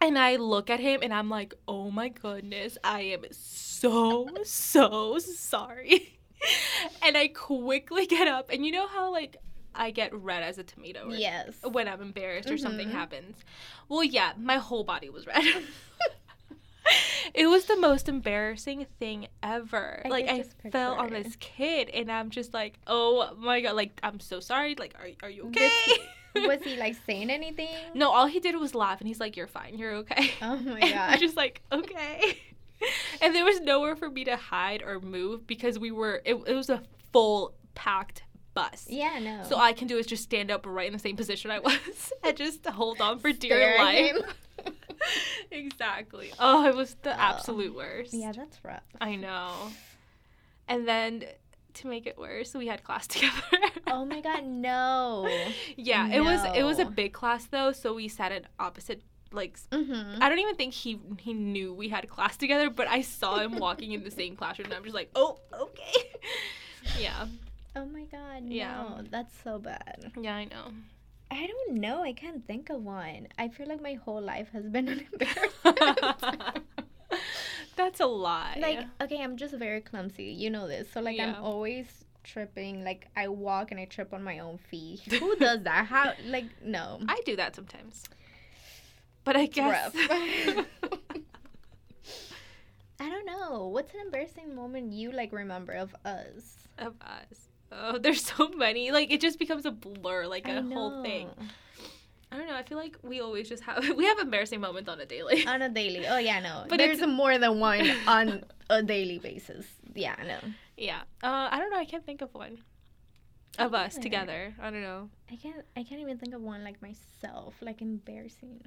And 0.00 0.18
I 0.18 0.36
look 0.36 0.68
at 0.70 0.80
him 0.80 1.00
and 1.02 1.14
I'm 1.14 1.30
like, 1.30 1.54
oh 1.66 1.90
my 1.90 2.08
goodness, 2.08 2.76
I 2.84 3.00
am 3.02 3.24
so, 3.30 4.28
so 4.44 5.18
sorry. 5.18 6.18
and 7.02 7.16
I 7.16 7.28
quickly 7.28 8.06
get 8.06 8.28
up. 8.28 8.50
And 8.52 8.66
you 8.66 8.72
know 8.72 8.86
how, 8.86 9.10
like, 9.10 9.38
I 9.74 9.90
get 9.90 10.14
red 10.14 10.42
as 10.42 10.58
a 10.58 10.62
tomato 10.62 11.08
Yes. 11.10 11.54
when 11.62 11.88
I'm 11.88 12.02
embarrassed 12.02 12.50
or 12.50 12.58
something 12.58 12.88
Mhm. 12.88 12.92
happens? 12.92 13.36
Well, 13.88 14.04
yeah, 14.04 14.32
my 14.38 14.58
whole 14.58 14.84
body 14.84 15.08
was 15.08 15.26
red. 15.26 15.42
it 17.34 17.46
was 17.46 17.64
the 17.64 17.76
most 17.78 18.08
embarrassing 18.08 18.86
thing 18.98 19.26
ever. 19.42 20.02
I 20.04 20.08
like 20.08 20.28
I 20.28 20.42
fell 20.70 20.94
on 20.94 21.10
this 21.10 21.34
kid 21.40 21.88
and 21.90 22.12
I'm 22.12 22.28
just 22.30 22.52
like, 22.52 22.74
"Oh 22.86 23.34
my 23.38 23.62
god, 23.62 23.74
like 23.74 23.98
I'm 24.02 24.20
so 24.20 24.38
sorry. 24.40 24.74
Like 24.78 24.94
are 25.00 25.08
are 25.26 25.30
you 25.30 25.44
okay?" 25.46 25.60
This- 25.86 25.98
Was 26.46 26.62
he 26.62 26.76
like 26.76 26.96
saying 27.06 27.30
anything? 27.30 27.68
No, 27.94 28.10
all 28.10 28.26
he 28.26 28.40
did 28.40 28.56
was 28.58 28.74
laugh, 28.74 29.00
and 29.00 29.08
he's 29.08 29.20
like, 29.20 29.36
"You're 29.36 29.46
fine. 29.46 29.78
You're 29.78 29.94
okay." 29.96 30.30
Oh 30.42 30.56
my 30.56 30.80
god. 30.92 30.92
I'm 31.14 31.18
just 31.20 31.36
like, 31.36 31.62
okay. 31.72 32.38
and 33.22 33.34
there 33.34 33.44
was 33.44 33.60
nowhere 33.60 33.94
for 33.96 34.10
me 34.10 34.24
to 34.24 34.36
hide 34.36 34.82
or 34.82 35.00
move 35.00 35.46
because 35.46 35.78
we 35.78 35.90
were. 35.90 36.20
It, 36.24 36.34
it 36.46 36.54
was 36.54 36.70
a 36.70 36.82
full 37.12 37.54
packed 37.74 38.22
bus. 38.54 38.86
yeah, 38.88 39.18
no. 39.20 39.42
So 39.48 39.56
all 39.56 39.62
I 39.62 39.72
can 39.72 39.88
do 39.88 39.96
is 39.98 40.06
just 40.06 40.22
stand 40.22 40.50
up 40.50 40.64
right 40.66 40.86
in 40.86 40.92
the 40.92 40.98
same 40.98 41.16
position 41.16 41.50
I 41.50 41.58
was 41.60 42.12
and 42.22 42.36
just 42.36 42.64
hold 42.66 43.00
on 43.00 43.18
for 43.18 43.32
dear 43.32 43.76
life. 43.78 44.16
exactly. 45.50 46.32
Oh, 46.38 46.66
it 46.66 46.74
was 46.74 46.94
the 47.02 47.10
Oh. 47.12 47.18
absolute 47.20 47.74
worst. 47.74 48.14
yeah, 48.14 48.32
that's 48.32 48.58
rough. 48.64 48.82
I 49.00 49.16
know. 49.16 49.52
And 50.68 50.86
then 50.88 51.24
to 51.74 51.86
make 51.86 52.06
it 52.06 52.16
worse, 52.18 52.54
we 52.54 52.66
had 52.66 52.82
class 52.84 53.06
together. 53.14 53.32
Oh 53.86 54.04
my 54.04 54.20
god, 54.20 54.44
no. 54.44 55.28
yeah, 55.76 56.08
it 56.08 56.20
was 56.20 56.40
it 56.56 56.62
was 56.62 56.78
a 56.78 56.84
big 56.84 57.12
class 57.12 57.44
though, 57.46 57.72
so 57.72 57.94
we 57.94 58.08
sat 58.08 58.32
at 58.32 58.44
opposite 58.58 59.02
like 59.32 59.58
Mm-hmm. 59.70 60.22
I 60.22 60.28
don't 60.28 60.38
even 60.38 60.54
think 60.56 60.72
he 60.74 61.00
he 61.18 61.32
knew 61.32 61.74
we 61.74 61.88
had 61.88 62.08
class 62.08 62.36
together, 62.36 62.70
but 62.70 62.86
I 62.88 63.02
saw 63.02 63.38
him 63.38 63.58
walking 63.58 63.92
in 63.92 64.04
the 64.04 64.10
same 64.10 64.36
classroom 64.40 64.66
and 64.66 64.74
I'm 64.74 64.84
just 64.84 64.94
like, 64.94 65.10
"Oh, 65.14 65.38
okay." 65.52 66.10
yeah. 66.98 67.26
Oh 67.76 67.84
my 67.86 68.04
god, 68.04 68.44
no. 68.44 68.54
Yeah. 68.54 69.02
That's 69.10 69.34
so 69.42 69.58
bad. 69.58 70.12
Yeah, 70.20 70.36
I 70.36 70.44
know. 70.44 70.72
I 71.30 71.46
don't 71.48 71.78
know. 71.78 72.02
I 72.02 72.12
can't 72.12 72.46
think 72.46 72.70
of 72.70 72.84
one. 72.84 73.26
I 73.38 73.48
feel 73.48 73.66
like 73.66 73.82
my 73.82 73.94
whole 73.94 74.22
life 74.22 74.48
has 74.52 74.64
been 74.68 74.88
an 74.88 75.06
embarrassment. 75.12 76.64
That's 77.76 78.00
a 78.00 78.06
lie. 78.06 78.58
like, 78.60 78.86
okay, 79.02 79.22
I'm 79.22 79.36
just 79.36 79.54
very 79.54 79.80
clumsy. 79.80 80.24
You 80.24 80.50
know 80.50 80.66
this. 80.68 80.90
So, 80.92 81.00
like, 81.00 81.16
Yeah. 81.16 81.34
I'm 81.36 81.42
always 81.42 81.86
tripping. 82.22 82.84
Like, 82.84 83.08
I 83.16 83.28
walk 83.28 83.70
and 83.70 83.80
I 83.80 83.84
trip 83.86 84.12
on 84.12 84.22
my 84.22 84.38
own 84.38 84.58
feet. 84.58 85.00
Who 85.20 85.36
does 85.36 85.62
that? 85.62 85.86
How? 85.86 86.12
Like, 86.26 86.46
no. 86.62 87.00
I 87.08 87.20
do 87.24 87.36
that 87.36 87.56
sometimes. 87.56 88.04
But 89.24 89.36
I 89.36 89.46
guess. 89.46 89.92
I 93.00 93.10
don't 93.10 93.26
know. 93.26 93.68
What's 93.68 93.92
an 93.94 94.00
embarrassing 94.00 94.54
moment 94.54 94.92
you 94.92 95.10
like 95.12 95.32
remember 95.32 95.72
of 95.72 95.94
us? 96.04 96.58
of 96.78 96.94
us. 97.00 97.48
Oh, 97.72 97.98
there's 97.98 98.24
so 98.24 98.48
many. 98.48 98.90
Like 98.92 99.12
it 99.12 99.20
just 99.20 99.38
becomes 99.38 99.66
a 99.66 99.70
blur, 99.70 100.26
like 100.26 100.48
a 100.48 100.62
whole 100.62 101.02
thing. 101.02 101.28
I 102.34 102.38
don't 102.38 102.48
know. 102.48 102.56
I 102.56 102.64
feel 102.64 102.78
like 102.78 102.96
we 103.02 103.20
always 103.20 103.48
just 103.48 103.62
have 103.62 103.88
we 103.96 104.04
have 104.06 104.18
embarrassing 104.18 104.60
moments 104.60 104.88
on 104.88 105.00
a 105.00 105.06
daily. 105.06 105.46
on 105.46 105.62
a 105.62 105.68
daily. 105.68 106.04
Oh 106.08 106.18
yeah, 106.18 106.40
no. 106.40 106.64
But 106.68 106.78
there's 106.78 107.00
more 107.06 107.38
than 107.38 107.60
one 107.70 107.88
on 108.08 108.44
a 108.68 108.82
daily 108.82 109.18
basis. 109.18 109.66
Yeah, 109.94 110.16
no. 110.26 110.38
yeah. 110.76 111.02
Uh, 111.22 111.48
I 111.52 111.58
don't 111.60 111.70
know. 111.70 111.78
I 111.78 111.84
can't 111.84 112.04
think 112.04 112.22
of 112.22 112.34
one. 112.34 112.58
Of 113.56 113.72
us 113.72 113.94
together. 113.96 114.52
I 114.60 114.70
don't 114.70 114.82
know. 114.82 115.10
I 115.30 115.36
can't. 115.36 115.64
I 115.76 115.84
can't 115.84 116.00
even 116.00 116.18
think 116.18 116.34
of 116.34 116.40
one 116.42 116.64
like 116.64 116.82
myself. 116.82 117.54
Like 117.60 117.80
embarrassing. 117.80 118.60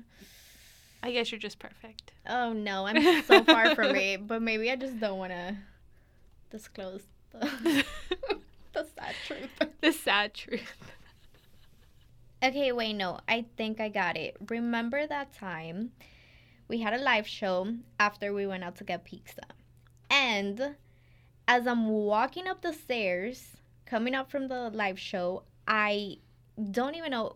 I 1.04 1.12
guess 1.12 1.30
you're 1.30 1.40
just 1.40 1.60
perfect. 1.60 2.14
Oh 2.26 2.54
no, 2.54 2.86
I'm 2.86 3.22
so 3.24 3.44
far 3.44 3.76
from 3.76 3.96
it. 3.98 4.26
But 4.26 4.42
maybe 4.42 4.72
I 4.72 4.78
just 4.78 4.98
don't 4.98 5.18
want 5.20 5.34
to 5.34 5.58
disclose 6.52 7.02
the, 7.34 7.84
the 8.72 8.86
sad 8.96 9.16
truth. 9.28 9.50
the 9.82 9.92
sad 9.92 10.34
truth. 10.34 10.92
Okay, 12.44 12.72
wait, 12.72 12.94
no. 12.94 13.20
I 13.28 13.46
think 13.58 13.80
I 13.80 13.90
got 13.90 14.16
it. 14.16 14.38
Remember 14.50 15.08
that 15.08 15.34
time 15.34 15.92
we 16.68 16.82
had 16.82 16.94
a 16.94 16.98
live 17.02 17.28
show 17.28 17.74
after 18.00 18.34
we 18.34 18.46
went 18.46 18.64
out 18.64 18.76
to 18.78 18.84
get 18.84 19.04
pizza. 19.06 19.42
And 20.10 20.76
as 21.48 21.66
I'm 21.66 21.88
walking 21.88 22.48
up 22.48 22.62
the 22.62 22.74
stairs, 22.74 23.58
coming 23.86 24.14
up 24.14 24.30
from 24.30 24.48
the 24.50 24.70
live 24.70 25.00
show, 25.00 25.44
I 25.68 26.18
don't 26.72 26.96
even 26.96 27.12
know. 27.12 27.36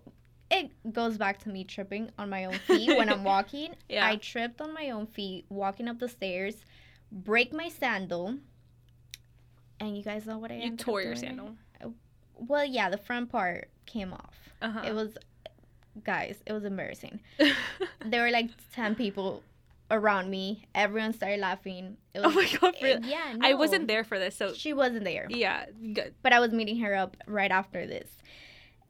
It 0.52 0.72
goes 0.92 1.18
back 1.18 1.40
to 1.44 1.50
me 1.50 1.64
tripping 1.64 2.10
on 2.20 2.30
my 2.30 2.46
own 2.46 2.60
feet 2.68 2.90
when 2.98 3.10
I'm 3.10 3.24
walking. 3.36 3.74
Yeah. 3.88 4.06
I 4.06 4.18
tripped 4.18 4.60
on 4.62 4.74
my 4.74 4.90
own 4.90 5.08
feet 5.08 5.46
walking 5.50 5.88
up 5.88 5.98
the 6.00 6.10
stairs, 6.10 6.56
break 7.12 7.54
my 7.54 7.70
sandal. 7.70 8.38
And 9.80 9.98
you 9.98 10.04
guys 10.04 10.26
know 10.28 10.38
what 10.38 10.52
I 10.52 10.56
You 10.56 10.76
tore 10.76 11.02
your 11.02 11.14
doing? 11.16 11.26
sandal. 11.26 11.56
Well, 12.36 12.66
yeah, 12.66 12.90
the 12.90 12.98
front 12.98 13.32
part 13.32 13.70
came 13.92 14.14
off. 14.14 14.36
Uh-huh. 14.62 14.82
It 14.86 14.94
was, 14.94 15.18
guys, 16.04 16.38
it 16.46 16.54
was 16.54 16.64
embarrassing. 16.64 17.20
There 18.06 18.22
were 18.24 18.32
like 18.32 18.50
10 18.74 18.96
people 18.96 19.44
around 19.90 20.30
me. 20.30 20.66
Everyone 20.74 21.14
started 21.14 21.40
laughing. 21.40 21.98
It 22.14 22.22
oh 22.24 22.32
my 22.32 22.48
god, 22.60 22.76
really? 22.82 23.08
yeah, 23.10 23.34
no. 23.36 23.48
I 23.48 23.54
wasn't 23.54 23.88
there 23.88 24.04
for 24.04 24.18
this, 24.20 24.36
so 24.36 24.54
She 24.54 24.74
wasn't 24.74 25.04
there. 25.04 25.28
yeah, 25.30 25.66
good. 25.94 26.14
But 26.24 26.34
I 26.34 26.40
was 26.40 26.52
meeting 26.52 26.80
her 26.80 26.96
up 26.96 27.18
right 27.28 27.52
after 27.52 27.86
this. 27.86 28.08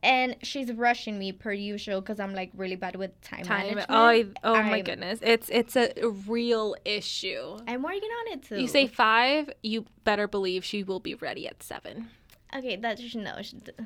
And 0.04 0.36
she's 0.42 0.72
rushing 0.74 1.20
me 1.20 1.32
per 1.32 1.52
usual 1.54 2.02
because 2.02 2.20
I'm 2.20 2.34
like 2.34 2.50
really 2.56 2.76
bad 2.76 2.96
with 2.96 3.12
time, 3.22 3.44
Time. 3.44 3.60
management. 3.76 3.86
Oh, 3.90 4.24
oh 4.44 4.54
my 4.56 4.78
I'm- 4.78 4.84
goodness, 4.84 5.20
it's 5.22 5.48
it's 5.50 5.76
a 5.76 5.94
real 6.28 6.76
issue. 6.86 7.58
I'm 7.68 7.84
working 7.84 8.10
on 8.20 8.34
it 8.34 8.42
too. 8.44 8.60
You 8.60 8.68
say 8.68 8.88
five, 8.88 9.52
you 9.62 9.86
better 10.04 10.28
believe 10.28 10.66
she 10.66 10.82
will 10.84 11.00
be 11.00 11.14
ready 11.14 11.48
at 11.48 11.62
seven. 11.62 12.10
okay, 12.58 12.78
that's 12.78 13.14
no, 13.14 13.36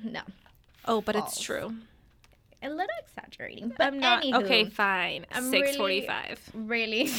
no, 0.05 0.21
Oh, 0.87 1.01
but 1.01 1.15
False. 1.15 1.33
it's 1.33 1.41
true. 1.41 1.75
a 2.61 2.69
little 2.69 2.85
exaggerating. 3.03 3.69
But 3.77 3.87
I'm 3.87 3.99
not 3.99 4.23
anywho, 4.23 4.43
okay. 4.43 4.65
Fine. 4.65 5.25
I'm 5.31 5.49
Six 5.49 5.75
forty-five. 5.75 6.39
Really. 6.53 7.09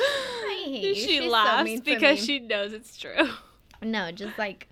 I 0.00 0.64
hate 0.66 0.82
you. 0.82 0.94
She 0.94 1.06
She's 1.06 1.22
so 1.24 1.28
laughs 1.28 1.64
mean 1.64 1.80
because 1.80 2.24
she 2.24 2.38
knows 2.40 2.72
it's 2.72 2.96
true. 2.96 3.28
No, 3.82 4.10
just 4.12 4.38
like, 4.38 4.68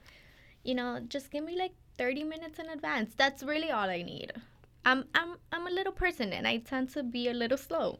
you 0.65 0.75
know, 0.75 1.01
just 1.09 1.31
give 1.31 1.45
me 1.45 1.57
like 1.59 1.73
30 1.99 2.25
minutes 2.25 2.59
in 2.59 2.67
advance. 2.71 3.15
That's 3.15 3.43
really 3.43 3.71
all 3.71 3.89
I 3.91 4.03
need. 4.03 4.33
I'm 4.85 5.05
I'm 5.15 5.37
I'm 5.53 5.67
a 5.67 5.71
little 5.71 5.93
person 5.93 6.33
and 6.33 6.47
I 6.49 6.57
tend 6.59 6.91
to 6.95 7.03
be 7.03 7.29
a 7.29 7.33
little 7.35 7.59
slow. 7.59 7.99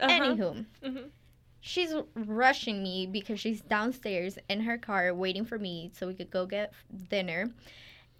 Uh-huh. 0.00 0.08
Anywho, 0.10 0.64
Mhm. 0.84 1.10
She's 1.66 1.94
rushing 2.14 2.82
me 2.82 3.06
because 3.06 3.40
she's 3.40 3.62
downstairs 3.62 4.36
in 4.50 4.60
her 4.60 4.76
car 4.76 5.14
waiting 5.14 5.46
for 5.46 5.58
me 5.58 5.90
so 5.94 6.06
we 6.06 6.12
could 6.12 6.30
go 6.30 6.44
get 6.44 6.74
dinner. 7.08 7.50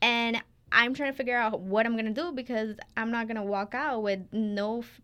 And 0.00 0.42
I'm 0.72 0.94
trying 0.94 1.12
to 1.12 1.16
figure 1.16 1.36
out 1.36 1.60
what 1.60 1.84
I'm 1.84 1.92
going 1.92 2.06
to 2.06 2.22
do 2.22 2.32
because 2.32 2.76
I'm 2.96 3.10
not 3.10 3.26
going 3.26 3.36
to 3.36 3.42
walk 3.42 3.74
out 3.74 4.02
with 4.02 4.20
no 4.32 4.78
f- 4.80 5.00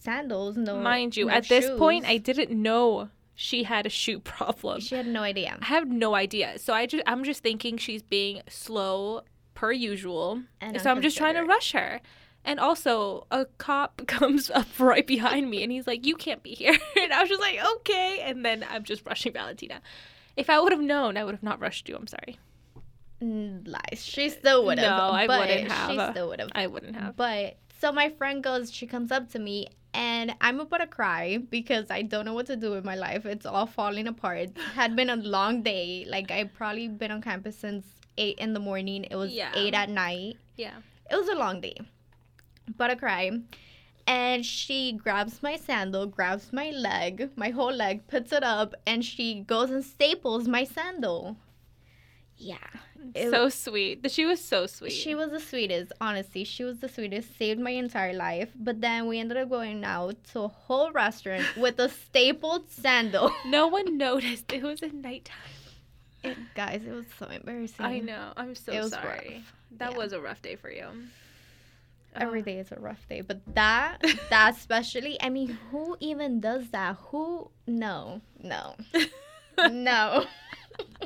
sandals, 0.00 0.56
no 0.56 0.80
Mind 0.80 1.16
you, 1.16 1.26
no 1.26 1.32
at 1.32 1.48
this 1.48 1.70
point. 1.78 2.04
I 2.04 2.16
didn't 2.16 2.50
know 2.50 3.10
she 3.36 3.62
had 3.62 3.86
a 3.86 3.90
shoe 3.90 4.18
problem. 4.34 4.80
she 4.80 4.96
had 4.96 5.06
no 5.06 5.22
idea. 5.22 5.56
I 5.62 5.66
have 5.66 5.86
no 5.86 6.16
idea. 6.16 6.58
So 6.58 6.74
I 6.74 6.86
just 6.86 7.04
I'm 7.06 7.22
just 7.22 7.44
thinking 7.44 7.76
she's 7.78 8.02
being 8.02 8.42
slow 8.48 9.22
per 9.54 9.70
usual. 9.70 10.42
And 10.60 10.80
so 10.80 10.90
I'm 10.90 11.00
just 11.00 11.16
trying 11.16 11.34
to 11.34 11.44
rush 11.44 11.70
her. 11.72 12.00
And 12.48 12.58
also, 12.58 13.26
a 13.30 13.44
cop 13.58 14.00
comes 14.06 14.50
up 14.50 14.66
right 14.80 15.06
behind 15.06 15.50
me 15.50 15.62
and 15.62 15.70
he's 15.70 15.86
like, 15.86 16.06
You 16.06 16.16
can't 16.16 16.42
be 16.42 16.54
here. 16.54 16.74
And 17.00 17.12
I 17.12 17.20
was 17.20 17.28
just 17.28 17.42
like, 17.42 17.58
Okay. 17.76 18.20
And 18.24 18.42
then 18.44 18.64
I'm 18.68 18.84
just 18.84 19.04
rushing 19.04 19.34
Valentina. 19.34 19.82
If 20.34 20.48
I 20.48 20.58
would 20.58 20.72
have 20.72 20.80
known, 20.80 21.16
I 21.18 21.24
would 21.24 21.34
have 21.34 21.42
not 21.42 21.60
rushed 21.60 21.88
you. 21.88 21.94
I'm 21.96 22.06
sorry. 22.06 22.38
Lies. 23.20 24.02
She 24.04 24.30
still 24.30 24.64
would 24.64 24.78
have. 24.78 24.96
No, 24.96 25.04
I 25.10 25.26
wouldn't 25.26 25.70
have. 25.70 25.90
She 25.90 26.12
still 26.12 26.28
would 26.28 26.40
have. 26.40 26.50
I 26.54 26.66
wouldn't 26.68 26.96
have. 26.96 27.16
But 27.16 27.56
so 27.80 27.92
my 27.92 28.08
friend 28.10 28.42
goes, 28.42 28.70
she 28.72 28.86
comes 28.86 29.10
up 29.12 29.28
to 29.32 29.38
me, 29.38 29.66
and 29.92 30.34
I'm 30.40 30.60
about 30.60 30.78
to 30.78 30.86
cry 30.86 31.38
because 31.50 31.90
I 31.90 32.02
don't 32.02 32.24
know 32.24 32.34
what 32.34 32.46
to 32.46 32.56
do 32.56 32.70
with 32.70 32.84
my 32.84 32.94
life. 32.94 33.26
It's 33.26 33.44
all 33.44 33.66
falling 33.66 34.06
apart. 34.06 34.38
It 34.38 34.58
had 34.74 34.94
been 34.96 35.10
a 35.10 35.16
long 35.16 35.62
day. 35.62 36.06
Like 36.08 36.30
I 36.30 36.44
probably 36.44 36.88
been 36.88 37.10
on 37.10 37.20
campus 37.20 37.58
since 37.58 37.84
eight 38.16 38.38
in 38.38 38.52
the 38.54 38.60
morning. 38.60 39.04
It 39.10 39.16
was 39.16 39.32
Yeah. 39.32 39.50
eight 39.54 39.74
at 39.74 39.90
night. 39.90 40.36
Yeah. 40.56 40.76
It 41.10 41.16
was 41.16 41.28
a 41.28 41.34
long 41.34 41.60
day. 41.60 41.76
But 42.76 42.90
I 42.90 42.94
cry. 42.94 43.30
And 44.06 44.44
she 44.44 44.92
grabs 44.92 45.42
my 45.42 45.56
sandal, 45.56 46.06
grabs 46.06 46.52
my 46.52 46.70
leg, 46.70 47.30
my 47.36 47.50
whole 47.50 47.72
leg, 47.72 48.06
puts 48.08 48.32
it 48.32 48.42
up, 48.42 48.74
and 48.86 49.04
she 49.04 49.40
goes 49.40 49.70
and 49.70 49.84
staples 49.84 50.48
my 50.48 50.64
sandal. 50.64 51.36
Yeah. 52.36 52.56
It- 53.14 53.30
so 53.30 53.48
sweet. 53.48 54.10
She 54.10 54.24
was 54.24 54.42
so 54.42 54.66
sweet. 54.66 54.92
She 54.92 55.14
was 55.14 55.30
the 55.30 55.40
sweetest, 55.40 55.92
honestly. 56.00 56.44
She 56.44 56.64
was 56.64 56.78
the 56.78 56.88
sweetest, 56.88 57.36
saved 57.36 57.60
my 57.60 57.70
entire 57.72 58.14
life. 58.14 58.50
But 58.54 58.80
then 58.80 59.06
we 59.08 59.18
ended 59.18 59.36
up 59.36 59.50
going 59.50 59.84
out 59.84 60.22
to 60.32 60.40
a 60.40 60.48
whole 60.48 60.90
restaurant 60.92 61.44
with 61.56 61.78
a 61.78 61.88
stapled 61.88 62.70
sandal. 62.70 63.32
no 63.44 63.66
one 63.66 63.98
noticed. 63.98 64.52
It 64.52 64.62
was 64.62 64.82
at 64.82 64.94
nighttime. 64.94 65.36
It, 66.24 66.36
guys, 66.54 66.82
it 66.86 66.92
was 66.92 67.06
so 67.18 67.26
embarrassing. 67.26 67.84
I 67.84 67.98
know. 68.00 68.32
I'm 68.36 68.54
so 68.54 68.72
It 68.72 68.80
was 68.80 68.90
sorry. 68.92 69.34
rough. 69.44 69.54
That 69.78 69.90
Yeah. 69.92 69.96
was 69.98 70.12
a 70.12 70.20
rough 70.20 70.40
day 70.42 70.56
for 70.56 70.70
you. 70.70 70.86
Every 72.16 72.40
Ugh. 72.40 72.44
day 72.46 72.58
is 72.58 72.72
a 72.72 72.80
rough 72.80 73.06
day, 73.08 73.20
but 73.20 73.40
that, 73.54 73.98
that 74.30 74.54
especially, 74.56 75.20
I 75.22 75.28
mean, 75.28 75.58
who 75.70 75.96
even 76.00 76.40
does 76.40 76.70
that? 76.70 76.96
Who? 77.10 77.50
No, 77.66 78.20
no, 78.42 78.74
no. 79.70 80.24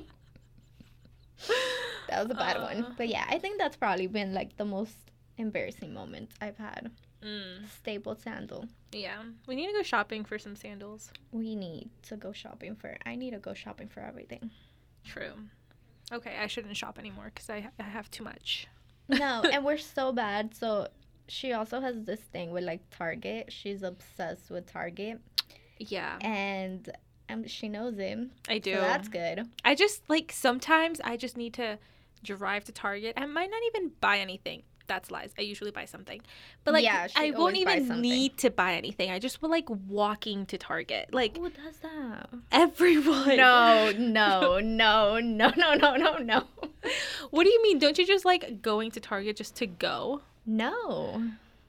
that 2.09 2.23
was 2.23 2.31
a 2.31 2.35
bad 2.35 2.57
Uh. 2.57 2.63
one. 2.63 2.95
But 2.97 3.09
yeah, 3.09 3.25
I 3.29 3.39
think 3.39 3.59
that's 3.59 3.77
probably 3.77 4.07
been 4.07 4.33
like 4.35 4.57
the 4.57 4.65
most 4.65 4.95
embarrassing 5.39 5.93
moment 5.93 6.31
I've 6.41 6.57
had. 6.59 6.91
Mm, 7.25 7.69
Stapled 7.69 8.21
sandal. 8.21 8.67
yeah. 8.93 9.23
We 9.47 9.55
need 9.55 9.69
to 9.69 9.73
go 9.73 9.83
shopping 9.83 10.25
for 10.25 10.39
some 10.39 10.57
sandals. 10.57 11.13
We 11.31 11.55
need 11.55 11.89
to 12.09 12.17
go 12.17 12.33
shopping 12.33 12.75
for. 12.75 12.97
I 13.07 13.15
need 13.17 13.31
to 13.31 13.39
go 13.39 13.55
shopping 13.55 13.89
for 13.89 14.01
everything. 14.01 14.51
True. 15.05 15.33
Okay, 16.13 16.37
I 16.41 16.47
shouldn't 16.49 16.77
shop 16.77 16.99
anymore 16.99 17.31
because 17.35 17.49
I, 17.49 17.69
I 17.79 17.85
have 17.85 18.11
too 18.11 18.25
much. 18.25 18.67
No, 19.09 19.43
and 19.53 19.65
we're 19.65 19.79
so 19.79 20.13
bad. 20.13 20.55
So 20.55 20.89
she 21.29 21.53
also 21.53 21.81
has 21.81 22.05
this 22.05 22.21
thing 22.21 22.51
with 22.51 22.65
like 22.65 22.81
Target. 22.91 23.53
She's 23.53 23.83
obsessed 23.83 24.51
with 24.51 24.67
Target, 24.67 25.21
Yeah, 25.79 26.19
and 26.21 26.91
um, 27.29 27.47
she 27.47 27.69
knows 27.69 27.97
him. 27.97 28.33
I 28.49 28.59
do. 28.59 28.75
So 28.75 28.81
that's 28.81 29.09
good. 29.09 29.49
I 29.65 29.75
just 29.75 30.09
like 30.09 30.33
sometimes 30.33 31.01
I 31.03 31.17
just 31.17 31.37
need 31.37 31.55
to 31.55 31.79
drive 32.23 32.65
to 32.65 32.73
Target. 32.73 33.15
I 33.17 33.27
might 33.27 33.51
not 33.51 33.63
even 33.75 33.93
buy 34.01 34.19
anything. 34.19 34.63
That's 34.87 35.11
lies. 35.11 35.33
I 35.39 35.43
usually 35.43 35.71
buy 35.71 35.85
something, 35.85 36.21
but 36.65 36.75
like 36.75 36.85
Yeah, 36.85 37.07
I 37.17 37.31
won't 37.31 37.57
even 37.57 38.01
need 38.01 38.37
to 38.39 38.51
buy 38.51 38.75
anything. 38.75 39.11
I 39.11 39.19
just 39.19 39.41
will 39.43 39.51
like 39.51 39.69
walking 39.89 40.47
to 40.47 40.59
Target. 40.59 41.13
Like 41.13 41.37
Who 41.37 41.51
does 41.51 41.79
that? 41.83 42.29
everyone. 42.51 43.37
No, 43.37 43.93
no, 43.99 44.59
no, 44.61 45.19
no, 45.19 45.53
no, 45.57 45.75
no, 45.75 45.97
no, 45.97 46.17
no. 46.19 46.45
What 47.31 47.45
do 47.45 47.51
you 47.51 47.63
mean? 47.63 47.79
Don't 47.79 47.97
you 47.99 48.07
just 48.07 48.25
like 48.25 48.61
going 48.63 48.91
to 48.93 49.01
Target 49.01 49.37
just 49.37 49.55
to 49.57 49.67
go? 49.67 50.23
No, 50.45 51.23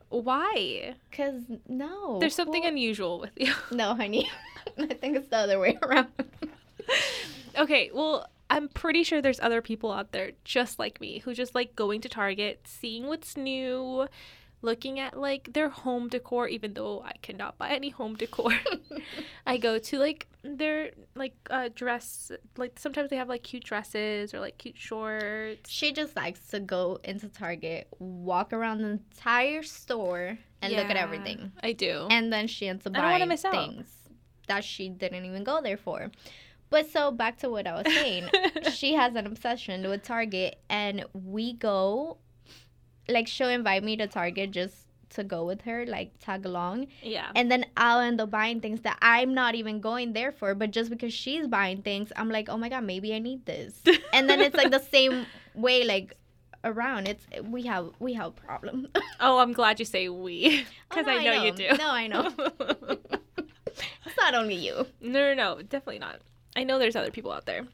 Why? 0.10 0.96
cause 1.12 1.42
no. 1.68 2.20
There's 2.20 2.36
something 2.36 2.64
Who- 2.64 2.70
unusual 2.70 3.20
with 3.20 3.32
you. 3.38 3.54
No, 3.72 3.94
honey. 3.96 4.30
I 4.78 4.88
think 4.88 5.18
it's 5.18 5.28
the 5.28 5.38
other 5.38 5.60
way 5.60 5.78
around. 5.84 6.08
okay, 7.58 7.92
well, 7.94 8.28
I'm 8.54 8.70
pretty 8.70 9.04
sure 9.04 9.20
there's 9.22 9.40
other 9.40 9.62
people 9.62 9.92
out 9.92 10.12
there 10.12 10.32
just 10.44 10.78
like 10.78 11.02
me 11.02 11.20
who 11.20 11.34
just 11.34 11.56
like 11.56 11.76
going 11.76 12.02
to 12.02 12.10
Target, 12.10 12.62
seeing 12.66 13.08
what's 13.08 13.36
new, 13.36 14.08
looking 14.62 15.00
at 15.00 15.20
like 15.20 15.54
their 15.54 15.70
home 15.70 16.08
decor, 16.08 16.48
even 16.48 16.76
though 16.76 17.02
I 17.04 17.14
cannot 17.24 17.58
buy 17.58 17.70
any 17.70 17.90
home 17.90 18.16
decor. 18.16 18.52
I 19.48 19.58
go 19.58 19.80
to 19.80 19.98
like 19.98 20.28
their 20.44 20.92
like 21.16 21.34
uh 21.50 21.70
dress 21.74 22.32
like 22.58 22.78
sometimes 22.78 23.10
they 23.10 23.16
have 23.16 23.28
like 23.30 23.42
cute 23.44 23.64
dresses 23.64 24.36
or 24.36 24.40
like 24.40 24.60
cute 24.60 24.78
shorts. 24.78 25.70
She 25.70 25.92
just 25.92 26.16
likes 26.16 26.46
to 26.50 26.60
go 26.60 27.00
into 27.04 27.30
Target, 27.30 27.88
walk 27.98 28.54
around 28.54 28.82
the 28.84 28.90
entire 28.90 29.64
store, 29.64 30.38
and 30.62 30.74
look 30.74 30.90
at 30.92 30.96
everything. 30.98 31.52
I 31.64 31.72
do. 31.72 32.08
And 32.12 32.32
then 32.32 32.46
she 32.48 32.68
ends 32.68 32.86
up 32.86 32.94
I 32.96 33.02
don't 33.02 33.06
wanna 33.06 33.20
buying 33.20 33.30
miss 33.30 33.46
out. 33.46 33.52
things 33.52 33.88
that 34.48 34.64
she 34.64 34.90
didn't 34.90 35.26
even 35.26 35.44
go 35.44 35.60
there 35.62 35.78
for. 35.78 36.12
But 36.74 36.90
so 36.90 37.12
back 37.12 37.38
to 37.42 37.50
what 37.52 37.68
I 37.68 37.74
was 37.76 37.86
saying. 37.86 38.30
she 38.74 38.96
has 38.96 39.14
an 39.14 39.28
obsession 39.28 39.88
with 39.88 40.02
Target, 40.02 40.58
and 40.72 41.06
we 41.14 41.54
go, 41.54 42.18
like, 43.08 43.28
she'll 43.28 43.50
invite 43.50 43.84
me 43.84 43.96
to 43.98 44.08
Target 44.08 44.50
just 44.50 44.76
to 45.10 45.24
go 45.24 45.46
with 45.46 45.62
her, 45.62 45.86
like, 45.86 46.18
tag 46.20 46.48
along. 46.48 46.88
yeah. 47.04 47.30
And 47.36 47.52
then 47.52 47.68
I'll 47.78 48.00
end 48.00 48.20
up 48.20 48.32
buying 48.32 48.60
things 48.60 48.82
that 48.82 48.98
I'm 49.04 49.36
not 49.36 49.54
even 49.54 49.82
going 49.82 50.14
there 50.14 50.32
for, 50.32 50.56
but 50.56 50.72
just 50.72 50.90
because 50.90 51.14
she's 51.14 51.46
buying 51.48 51.84
things, 51.84 52.12
I'm 52.16 52.30
like, 52.30 52.50
oh 52.50 52.58
my 52.58 52.70
God, 52.70 52.84
maybe 52.86 53.14
I 53.14 53.20
need 53.20 53.46
this. 53.46 53.80
And 54.12 54.28
then 54.28 54.42
it's 54.42 54.56
like 54.56 54.72
the 54.72 54.80
same 54.82 55.28
way, 55.54 55.84
like, 55.84 56.18
around 56.64 57.08
it's 57.10 57.26
we 57.50 57.64
have 57.64 57.92
we 58.00 58.14
have 58.14 58.28
a 58.28 58.32
problem 58.32 58.88
Oh, 59.20 59.40
I'm 59.40 59.52
glad 59.52 59.80
you 59.80 59.86
say 59.86 60.08
we 60.08 60.66
Oh, 60.92 60.96
because 60.96 61.06
no, 61.08 61.12
I, 61.12 61.24
know 61.26 61.44
you 61.44 61.52
do. 61.52 61.68
no 61.78 61.90
i 61.92 62.08
know 62.08 62.32
it's 64.06 64.18
not 64.18 64.34
only 64.34 64.56
you 64.56 64.86
No, 65.02 65.20
no, 65.20 65.34
no, 65.34 65.62
definitely 65.62 66.00
not. 66.00 66.22
I 66.56 66.64
know 66.64 66.80
there's 66.80 66.96
other 66.96 67.12
people 67.12 67.32
out 67.32 67.46
there. 67.46 67.66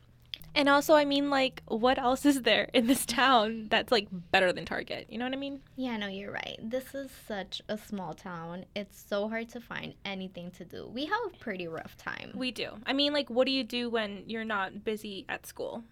And 0.55 0.67
also, 0.67 0.95
I 0.95 1.05
mean, 1.05 1.29
like, 1.29 1.61
what 1.67 1.99
else 1.99 2.25
is 2.25 2.41
there 2.41 2.69
in 2.73 2.87
this 2.87 3.05
town 3.05 3.67
that's 3.69 3.91
like 3.91 4.07
better 4.31 4.51
than 4.51 4.65
Target? 4.65 5.05
You 5.09 5.19
know 5.19 5.25
what 5.25 5.33
I 5.33 5.37
mean? 5.37 5.61
Yeah, 5.75 5.95
no, 5.97 6.07
you're 6.07 6.31
right. 6.31 6.57
This 6.61 6.95
is 6.95 7.11
such 7.27 7.61
a 7.69 7.77
small 7.77 8.13
town. 8.15 8.65
It's 8.75 8.99
so 8.99 9.29
hard 9.29 9.49
to 9.49 9.61
find 9.61 9.93
anything 10.05 10.49
to 10.51 10.65
do. 10.65 10.87
We 10.87 11.05
have 11.05 11.19
a 11.31 11.37
pretty 11.37 11.67
rough 11.67 11.95
time. 11.97 12.31
We 12.33 12.49
do. 12.51 12.71
I 12.87 12.93
mean, 12.93 13.13
like, 13.13 13.29
what 13.29 13.45
do 13.45 13.51
you 13.51 13.63
do 13.63 13.89
when 13.91 14.23
you're 14.25 14.43
not 14.43 14.83
busy 14.83 15.25
at 15.29 15.45
school? 15.45 15.83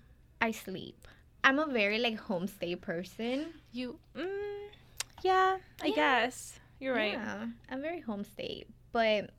I 0.41 0.51
sleep. 0.51 1.07
I'm 1.43 1.59
a 1.59 1.67
very 1.67 1.99
like 1.99 2.19
homestay 2.19 2.81
person. 2.81 3.53
You, 3.71 3.99
mm, 4.15 4.25
yeah, 5.23 5.57
I 5.83 5.87
Yeah. 5.87 5.95
guess 5.95 6.59
you're 6.79 6.95
right. 6.95 7.13
Yeah, 7.13 7.45
I'm 7.69 7.81
very 7.81 8.01
homestay, 8.01 8.65
but 8.91 9.29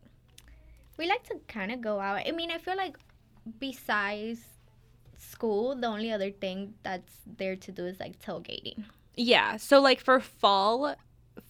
we 0.97 1.09
like 1.09 1.25
to 1.25 1.41
kind 1.49 1.73
of 1.73 1.81
go 1.81 1.99
out. 2.01 2.23
I 2.27 2.31
mean, 2.31 2.51
I 2.53 2.59
feel 2.59 2.77
like 2.77 2.97
besides 3.59 4.41
school, 5.19 5.75
the 5.75 5.87
only 5.87 6.11
other 6.13 6.31
thing 6.31 6.75
that's 6.83 7.13
there 7.27 7.57
to 7.57 7.73
do 7.73 7.87
is 7.87 7.99
like 8.01 8.21
tailgating. 8.21 8.85
Yeah. 9.17 9.57
So, 9.57 9.81
like, 9.81 10.01
for 10.01 10.21
fall, 10.21 10.95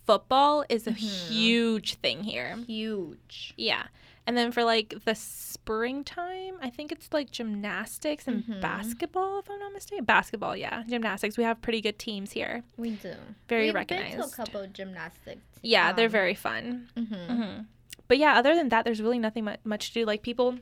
football 0.06 0.64
is 0.68 0.86
a 0.86 0.90
Mhm. 0.92 0.96
huge 0.96 1.94
thing 1.96 2.24
here. 2.24 2.56
Huge. 2.66 3.52
Yeah. 3.56 3.88
And 4.26 4.36
then 4.36 4.52
for 4.52 4.62
like 4.64 4.94
the 5.04 5.14
springtime, 5.14 6.56
I 6.62 6.70
think 6.70 6.92
it's 6.92 7.12
like 7.12 7.30
gymnastics 7.30 8.26
and 8.28 8.44
Mhm. 8.44 8.60
basketball, 8.60 9.38
if 9.38 9.50
I'm 9.50 9.58
not 9.58 9.72
mistaken. 9.72 10.04
Basketball, 10.04 10.56
yeah. 10.56 10.82
Gymnastics. 10.88 11.36
We 11.38 11.44
have 11.44 11.60
pretty 11.62 11.80
good 11.80 11.98
teams 11.98 12.32
here. 12.32 12.62
We 12.76 12.90
do. 12.92 13.14
Very 13.48 13.66
We've 13.66 13.74
recognized. 13.74 14.16
Been 14.16 14.26
to 14.28 14.32
a 14.32 14.36
couple 14.36 14.66
gymnastics. 14.66 15.40
Yeah, 15.62 15.92
they're 15.92 16.06
um, 16.06 16.12
very 16.12 16.34
fun. 16.34 16.88
hmm 16.96 17.04
hmm 17.04 17.58
But 18.06 18.18
yeah, 18.18 18.38
other 18.38 18.54
than 18.54 18.70
that, 18.70 18.84
there's 18.84 19.02
really 19.02 19.18
nothing 19.18 19.44
mu- 19.44 19.56
much 19.64 19.88
to 19.88 19.94
do. 20.00 20.04
Like 20.06 20.22
people, 20.22 20.58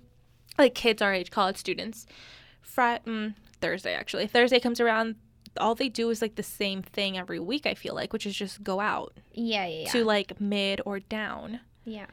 like 0.59 0.75
kids 0.75 1.03
our 1.03 1.13
age, 1.13 1.31
college 1.31 1.57
students, 1.57 2.07
Fri 2.63 2.99
mm, 3.07 3.35
Thursday 3.61 3.95
actually. 3.95 4.27
Thursday 4.27 4.61
comes 4.61 4.81
around. 4.81 5.17
All 5.59 5.75
they 5.75 5.89
do 5.89 6.11
is 6.11 6.21
like 6.21 6.35
the 6.35 6.43
same 6.43 6.83
thing 6.83 7.17
every 7.17 7.39
week. 7.41 7.65
I 7.67 7.75
feel 7.75 7.95
like, 7.95 8.13
which 8.13 8.27
is 8.27 8.37
just 8.37 8.63
go 8.63 8.79
out 8.81 9.15
Yeah, 9.33 9.67
yeah, 9.67 9.83
yeah. 9.85 9.91
to 9.93 10.05
like 10.05 10.39
Midtown. 10.39 11.61
yeah. 11.85 12.07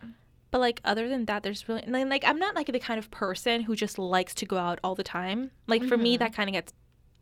But 0.51 0.59
like 0.61 0.81
other 0.85 1.09
than 1.09 1.25
that, 1.25 1.41
there's 1.43 1.67
really 1.67 1.81
and 1.81 1.93
then, 1.95 2.09
like 2.09 2.23
I'm 2.25 2.37
not 2.37 2.55
like 2.55 2.67
the 2.71 2.79
kind 2.79 2.99
of 2.99 3.09
person 3.09 3.61
who 3.61 3.75
just 3.75 3.97
likes 3.97 4.35
to 4.35 4.45
go 4.45 4.57
out 4.57 4.79
all 4.83 4.93
the 4.95 5.03
time. 5.03 5.49
Like 5.67 5.83
for 5.83 5.97
me, 5.97 6.15
Mhm. 6.15 6.19
that 6.19 6.33
kind 6.35 6.47
of 6.47 6.53
gets 6.53 6.71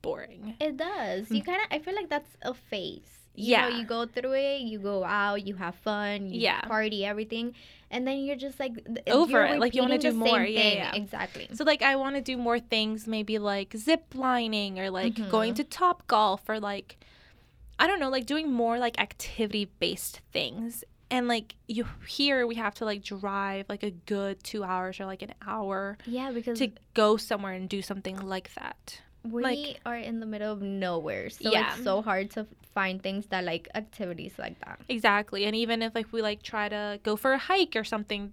boring. 0.01 0.55
It 0.59 0.75
does. 0.77 1.31
You 1.31 1.41
kind 1.41 1.61
of. 1.61 1.67
I 1.71 1.79
feel 1.79 1.95
like 1.95 2.09
that's 2.09 2.35
a 2.41 2.53
phase. 2.53 3.20
You. 3.41 3.51
Yeah. 3.51 3.69
Know, 3.69 3.77
you 3.77 3.85
go 3.85 4.05
through 4.05 4.33
it. 4.33 4.61
You 4.61 4.79
go 4.79 5.03
out. 5.03 5.45
You 5.47 5.55
have 5.55 5.75
fun. 5.75 6.27
You 6.29 6.41
Yeah. 6.41 6.61
Party 6.61 7.03
everything, 7.05 7.53
and 7.89 8.07
then 8.07 8.19
you're 8.25 8.35
just 8.47 8.59
like 8.59 8.73
Over 9.07 9.45
it, 9.45 9.59
like, 9.59 9.73
you 9.75 9.81
wanna 9.81 9.97
do 9.97 10.13
more. 10.13 10.41
Yeah, 10.43 10.71
yeah. 10.73 10.95
Exactly. 10.95 11.47
So 11.53 11.63
like 11.63 11.81
I 11.81 11.95
want 11.95 12.15
to 12.15 12.21
do 12.21 12.37
more 12.37 12.59
things, 12.59 13.07
maybe 13.07 13.37
like 13.39 13.73
zip 13.75 14.05
lining 14.15 14.79
or 14.79 14.89
like 14.89 15.15
Mhm. 15.15 15.29
going 15.29 15.53
to 15.55 15.63
Top 15.63 16.07
Golf 16.07 16.47
or 16.47 16.59
like 16.59 16.97
I 17.79 17.87
don't 17.87 17.99
know, 17.99 18.09
like 18.09 18.27
doing 18.27 18.51
more 18.51 18.77
like 18.77 18.99
activity 18.99 19.65
based 19.79 20.21
things. 20.31 20.83
And 21.09 21.27
like 21.27 21.55
you 21.67 21.85
here 22.07 22.45
we 22.47 22.55
have 22.55 22.73
to 22.75 22.85
like 22.85 23.03
drive 23.03 23.65
like 23.67 23.83
a 23.83 23.91
good 23.91 24.43
2 24.43 24.63
hours 24.63 24.99
or 24.99 25.05
like 25.05 25.21
an 25.23 25.33
hour 25.45 25.97
Yeah, 26.05 26.31
because 26.31 26.57
to 26.59 26.71
go 26.93 27.17
somewhere 27.17 27.53
and 27.53 27.67
do 27.67 27.81
something 27.81 28.17
like 28.33 28.53
that. 28.53 29.01
We 29.23 29.43
like- 29.43 29.79
are 29.85 29.97
in 29.97 30.19
the 30.19 30.25
middle 30.25 30.51
of 30.51 30.61
nowhere, 30.61 31.29
so 31.29 31.51
Yeah. 31.51 31.73
it's 31.75 31.83
so 31.83 32.01
hard 32.01 32.31
to 32.31 32.47
find 32.73 33.03
things 33.03 33.25
that 33.27 33.43
like 33.43 33.67
activities 33.75 34.33
like 34.39 34.57
that. 34.65 34.79
Exactly. 34.87 35.43
And 35.45 35.55
even 35.55 35.81
if 35.81 35.93
like 35.93 36.11
we 36.13 36.21
like 36.21 36.41
try 36.41 36.69
to 36.69 36.99
go 37.03 37.15
for 37.17 37.33
a 37.33 37.37
hike 37.37 37.75
or 37.75 37.83
something, 37.83 38.31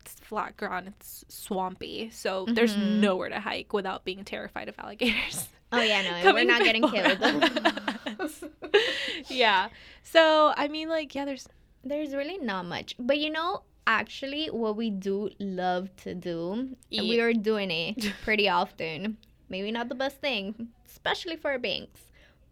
it's 0.00 0.14
flat 0.20 0.56
ground, 0.56 0.88
it's 0.88 1.24
swampy. 1.28 2.08
So 2.10 2.46
there's 2.48 2.76
Mhm. 2.76 3.00
nowhere 3.00 3.28
to 3.30 3.40
hike 3.40 3.72
without 3.72 4.04
being 4.04 4.24
terrified 4.24 4.68
of 4.68 4.76
alligators. 4.78 5.48
Oh 5.72 5.80
yeah, 5.82 6.02
no, 6.02 6.20
we're 6.34 6.44
not 6.44 6.62
getting 6.62 6.88
killed. 6.88 7.18
yeah. 9.28 9.68
So 10.02 10.52
I 10.56 10.68
mean, 10.68 10.88
like, 10.88 11.14
yeah, 11.14 11.24
there's 11.24 11.48
There's 11.82 12.14
really 12.14 12.36
not 12.38 12.66
much, 12.66 12.94
but 12.98 13.18
you 13.18 13.30
know, 13.30 13.62
actually, 13.86 14.48
what 14.48 14.76
we 14.76 14.90
do 14.90 15.30
love 15.40 15.88
to 16.04 16.14
do, 16.14 16.76
and 16.92 17.08
we 17.08 17.20
are 17.20 17.32
doing 17.32 17.70
it 17.70 18.12
pretty 18.22 18.48
often. 18.50 19.16
Maybe 19.50 19.70
not 19.70 19.88
the 19.90 19.94
best 19.94 20.20
thing, 20.20 20.68
especially 20.86 21.36
for 21.36 21.58
banks, 21.58 22.00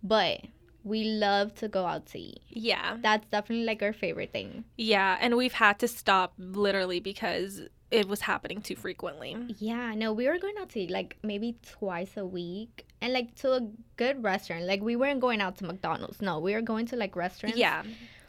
but 0.02 0.40
we 0.84 1.04
love 1.04 1.54
to 1.56 1.68
go 1.68 1.86
out 1.86 2.06
to 2.06 2.18
eat. 2.18 2.42
yeah, 2.48 2.96
That's 3.00 3.26
definitely 3.28 3.64
like 3.64 3.82
our 3.82 3.92
favorite 3.92 4.32
thing. 4.32 4.64
yeah, 4.76 5.16
and 5.20 5.36
we've 5.36 5.52
had 5.54 5.78
to 5.80 5.88
stop 5.88 6.32
literally 6.38 7.00
because 7.00 7.62
it 7.90 8.06
was 8.06 8.20
happening 8.20 8.60
too 8.60 8.76
frequently. 8.76 9.36
Yeah, 9.58 9.94
no, 9.94 10.12
we 10.12 10.26
were 10.28 10.38
going 10.38 10.54
out 10.60 10.68
to 10.70 10.80
eat 10.80 10.90
like 10.90 11.16
maybe 11.22 11.56
twice 11.62 12.16
a 12.16 12.26
week, 12.26 12.86
and 13.00 13.12
like 13.12 13.34
to 13.36 13.52
a 13.54 13.60
good 13.96 14.22
restaurant. 14.22 14.64
Like 14.64 14.82
we 14.82 14.94
weren't 14.96 15.20
going 15.20 15.40
out 15.40 15.56
to 15.58 15.64
McDonald's. 15.64 16.20
No, 16.20 16.38
we 16.38 16.52
were 16.54 16.62
going 16.62 16.86
to 16.86 16.96
like 16.96 17.16
restaurants. 17.16 17.58
Yeah. 17.58 17.82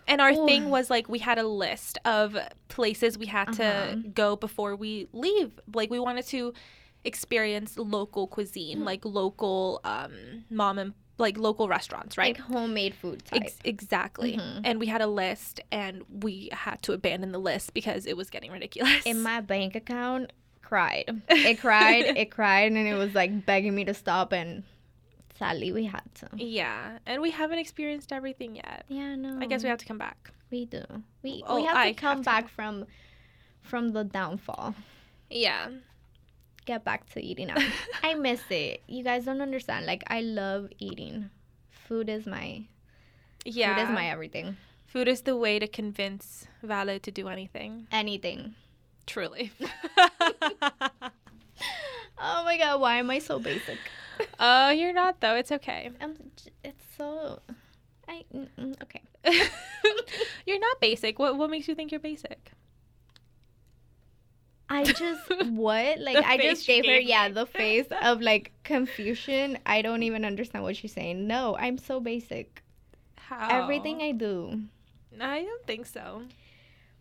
And 0.08 0.22
our 0.22 0.32
Ooh. 0.32 0.46
thing 0.48 0.70
was 0.70 0.90
like 0.90 1.08
we 1.10 1.20
had 1.20 1.38
a 1.38 1.48
list 1.48 2.00
of 2.06 2.36
places 2.68 3.18
we 3.18 3.26
had 3.28 3.50
Uh-huh. 3.50 3.96
to 3.96 4.08
go 4.14 4.36
before 4.36 4.76
we 4.76 5.08
leave. 5.14 5.52
Like 5.74 5.90
we 5.92 6.00
wanted 6.00 6.26
to 6.28 6.54
experience 7.04 7.78
local 7.78 8.28
cuisine, 8.28 8.80
Mm. 8.80 8.86
like 8.86 9.06
local 9.06 9.82
um 9.84 10.44
mom 10.50 10.78
and 10.78 10.94
like 11.18 11.38
local 11.38 11.68
restaurants, 11.68 12.18
right? 12.18 12.38
like 12.38 12.48
homemade 12.48 12.94
food 12.96 13.26
type. 13.26 13.42
Ex- 13.44 13.58
exactly. 13.66 14.38
Mhm. 14.38 14.62
And 14.64 14.80
we 14.80 14.86
had 14.88 15.02
a 15.02 15.08
list 15.08 15.60
and 15.72 16.04
we 16.10 16.50
had 16.54 16.82
to 16.84 16.94
abandon 16.94 17.32
the 17.34 17.40
list 17.40 17.74
because 17.74 18.06
it 18.06 18.16
was 18.16 18.30
getting 18.30 18.52
ridiculous. 18.52 19.06
in 19.06 19.22
my 19.22 19.42
bank 19.42 19.76
account 19.76 20.32
cried. 20.62 21.22
It 21.30 21.60
cried, 21.60 22.06
it 22.06 22.32
cried, 22.32 22.72
and 22.72 22.88
it 22.88 22.94
was 22.96 23.14
like 23.16 23.46
begging 23.46 23.76
me 23.76 23.84
to 23.86 23.94
stop. 23.94 24.32
And 24.32 24.64
sadly, 25.38 25.72
we 25.74 25.86
had 25.86 26.04
to. 26.16 26.30
yeah, 26.38 27.00
and 27.06 27.22
we 27.22 27.32
haven't 27.32 27.60
experienced 27.60 28.12
everything 28.14 28.56
yet. 28.56 28.86
Yeah, 28.88 29.16
no. 29.16 29.40
I 29.42 29.46
guess 29.46 29.62
we 29.64 29.70
have 29.70 29.80
to 29.80 29.86
come 29.86 29.98
back. 29.98 30.32
we 30.52 30.66
do. 30.66 30.84
We 31.22 31.44
Oh, 31.46 31.56
we 31.58 31.66
have 31.66 31.76
I 31.78 31.92
to 31.92 31.94
come 32.00 32.10
have 32.18 32.20
to. 32.20 32.24
back 32.26 32.50
from 32.50 32.86
from 33.62 33.92
the 33.92 34.04
downfall. 34.06 34.74
Yeah. 35.30 35.68
Get 36.66 36.84
back 36.84 37.10
to 37.12 37.22
eating 37.22 37.50
out. 37.50 37.62
I 38.04 38.14
miss 38.16 38.42
it. 38.50 38.84
You 38.88 39.04
guys 39.04 39.26
don't 39.26 39.42
understand. 39.42 39.86
Like 39.86 40.04
I 40.08 40.22
love 40.22 40.70
eating. 40.80 41.30
Food 41.72 42.10
is 42.10 42.26
my 42.26 42.64
Yeah. 43.46 43.76
Food 43.76 43.84
is 43.84 43.90
my 43.90 44.10
everything. 44.10 44.58
Food 44.88 45.08
is 45.08 45.22
the 45.22 45.36
way 45.38 45.60
to 45.60 45.68
convince 45.68 46.48
Vale 46.64 47.00
to 47.00 47.12
do 47.12 47.28
anything. 47.28 47.88
Anything. 47.92 48.56
Truly. 49.06 49.52
Oh 52.22 52.44
my 52.44 52.58
god, 52.58 52.82
why 52.82 52.96
am 52.98 53.10
I 53.10 53.20
so 53.20 53.40
basic? 53.40 53.78
Oh, 54.40 54.70
you're 54.70 54.94
not 54.94 55.22
though. 55.22 55.36
It's 55.36 55.52
okay. 55.54 55.90
I'm, 56.02 56.16
it's 56.64 56.84
so. 56.98 57.40
I 58.08 58.26
mm, 58.36 58.48
mm, 58.60 58.84
okay. 58.84 59.02
you're 60.46 60.60
not 60.60 60.82
basic. 60.82 61.18
What 61.20 61.38
what 61.38 61.50
makes 61.50 61.68
you 61.68 61.76
think 61.76 61.92
you're 61.92 62.02
basic? 62.02 62.49
I 64.70 64.84
just 64.84 65.22
what 65.50 66.00
like 66.00 66.24
I 66.24 66.38
just 66.38 66.68
gave 66.68 66.86
her 66.86 67.00
yeah 67.00 67.30
the 67.30 67.46
face 67.46 67.88
of 68.02 68.22
like 68.22 68.52
confusion. 68.64 69.58
I 69.66 69.82
don't 69.82 70.04
even 70.04 70.26
understand 70.26 70.64
what 70.64 70.76
she's 70.76 70.94
saying. 70.94 71.26
No, 71.28 71.58
I'm 71.58 71.78
so 71.78 72.00
basic. 72.00 72.64
How? 73.18 73.48
Everything 73.64 74.02
I 74.02 74.12
do. 74.12 74.62
I 75.20 75.44
don't 75.44 75.66
think 75.66 75.86
so. 75.86 76.24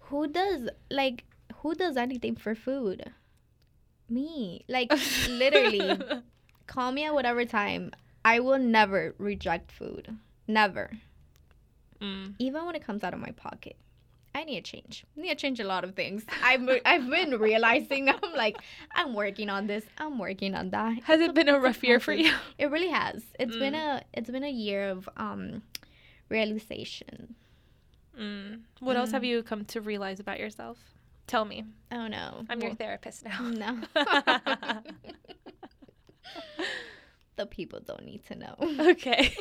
Who 0.00 0.26
does 0.26 0.68
like 0.90 1.24
who 1.56 1.74
does 1.74 1.96
anything 1.96 2.36
for 2.36 2.54
food? 2.54 3.12
Me. 4.08 4.64
Like 4.68 4.92
literally 5.28 5.98
call 6.66 6.92
me 6.92 7.04
at 7.04 7.14
whatever 7.14 7.44
time. 7.44 7.92
I 8.24 8.40
will 8.40 8.58
never 8.58 9.14
reject 9.18 9.70
food. 9.72 10.16
Never. 10.46 10.90
Mm. 12.00 12.34
Even 12.38 12.64
when 12.64 12.74
it 12.74 12.84
comes 12.84 13.04
out 13.04 13.12
of 13.12 13.20
my 13.20 13.32
pocket. 13.32 13.76
I 14.34 14.44
need 14.44 14.64
to 14.64 14.70
change. 14.70 15.04
I 15.16 15.20
need 15.22 15.28
to 15.30 15.34
change 15.34 15.58
a 15.60 15.64
lot 15.64 15.82
of 15.84 15.94
things. 15.94 16.24
I've 16.44 16.68
I've 16.84 17.08
been 17.10 17.38
realizing 17.38 18.08
I'm 18.10 18.32
like 18.36 18.56
I'm 18.94 19.14
working 19.14 19.48
on 19.50 19.66
this. 19.66 19.84
I'm 19.98 20.18
working 20.18 20.54
on 20.54 20.70
that. 20.70 21.02
Has 21.04 21.20
It's 21.20 21.30
it 21.30 21.34
been 21.34 21.48
a 21.48 21.58
rough 21.58 21.82
year 21.82 21.98
for 22.00 22.12
you? 22.12 22.32
It 22.58 22.70
really 22.70 22.88
has. 22.90 23.24
It's 23.40 23.56
been 23.56 23.74
Mm. 23.74 23.98
a 23.98 24.02
it's 24.14 24.30
been 24.30 24.44
a 24.44 24.50
year 24.50 24.90
of 24.90 25.08
um 25.16 25.62
realization. 26.28 27.34
Mm. 28.18 28.60
What 28.80 28.96
else 28.96 29.10
have 29.12 29.22
Mm. 29.22 29.28
you 29.28 29.42
come 29.42 29.64
to 29.66 29.80
realize 29.80 30.20
about 30.20 30.38
yourself? 30.38 30.78
Tell 31.26 31.44
me. 31.44 31.64
Oh 31.90 32.06
no. 32.06 32.44
I'm 32.48 32.60
your 32.60 32.74
therapist 32.74 33.24
now. 33.24 33.40
No. 33.42 33.80
the 37.36 37.46
people 37.46 37.80
don't 37.80 38.04
need 38.04 38.24
to 38.26 38.34
know. 38.34 38.54
okay. 38.90 39.32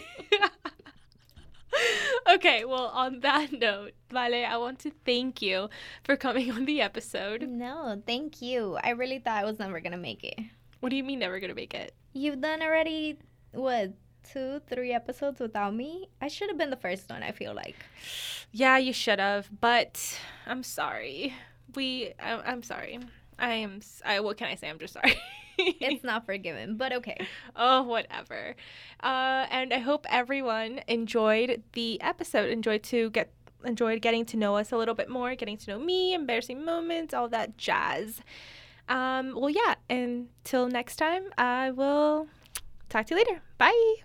Okay, 2.38 2.66
well, 2.66 2.88
on 2.94 3.20
that 3.28 3.52
note, 3.52 3.94
Vale, 4.12 4.46
I 4.46 4.58
want 4.58 4.80
to 4.80 4.92
thank 5.06 5.42
you 5.42 5.70
for 6.04 6.16
coming 6.16 6.52
on 6.52 6.66
the 6.66 6.82
episode. 6.82 7.48
No, 7.48 8.02
thank 8.06 8.42
you. 8.42 8.78
I 8.84 8.92
really 8.92 9.20
thought 9.20 9.42
I 9.42 9.46
was 9.46 9.60
never 9.60 9.80
gonna 9.80 9.98
make 9.98 10.24
it. 10.24 10.40
What 10.80 10.90
do 10.90 10.96
you 10.96 11.04
mean 11.04 11.20
never 11.20 11.40
gonna 11.40 11.56
make 11.56 11.74
it? 11.74 11.94
You've 12.14 12.42
done 12.42 12.62
already 12.62 13.18
what 13.52 13.94
two, 14.32 14.62
three 14.70 14.94
episodes 14.94 15.40
without 15.40 15.74
me? 15.74 16.10
I 16.22 16.28
should 16.28 16.50
have 16.50 16.58
been 16.58 16.70
the 16.70 16.76
first 16.78 17.10
one. 17.10 17.24
I 17.24 17.32
feel 17.32 17.54
like. 17.54 17.76
Yeah, 18.54 18.78
you 18.78 18.94
should 18.94 19.20
have, 19.20 19.50
but 19.60 20.18
I'm 20.48 20.64
sorry. 20.64 21.34
We, 21.76 22.14
I, 22.18 22.36
I'm 22.38 22.64
sorry. 22.64 22.98
I 23.38 23.56
am. 23.56 23.82
I. 24.06 24.22
What 24.22 24.38
can 24.38 24.48
I 24.48 24.56
say? 24.56 24.70
I'm 24.70 24.80
just 24.80 24.94
sorry. 24.94 25.16
It's 25.58 26.04
not 26.12 26.26
forgiven, 26.26 26.78
but 26.78 26.94
okay. 26.94 27.18
oh, 27.56 27.84
whatever. 27.84 28.56
Uh, 29.02 29.46
and 29.50 29.74
I 29.74 29.80
hope 29.80 30.06
everyone 30.10 30.82
enjoyed 30.88 31.64
the 31.74 32.02
episode. 32.02 32.50
Enjoyed 32.50 32.84
to 32.84 33.10
get 33.12 33.32
enjoyed 33.66 34.02
getting 34.02 34.26
to 34.26 34.38
know 34.38 34.56
us 34.56 34.72
a 34.72 34.78
little 34.78 34.94
bit 34.94 35.10
more, 35.10 35.36
getting 35.36 35.58
to 35.58 35.72
know 35.72 35.80
me, 35.80 36.14
embarrassing 36.14 36.64
moments, 36.64 37.14
all 37.14 37.28
that 37.30 37.58
jazz. 37.58 38.22
Um, 38.88 39.34
well, 39.36 39.50
yeah. 39.50 39.76
Until 39.90 40.68
next 40.68 40.98
time, 40.98 41.26
I 41.38 41.72
will 41.72 42.28
talk 42.90 43.08
to 43.08 43.16
you 43.16 43.20
later. 43.20 43.42
Bye. 43.58 43.98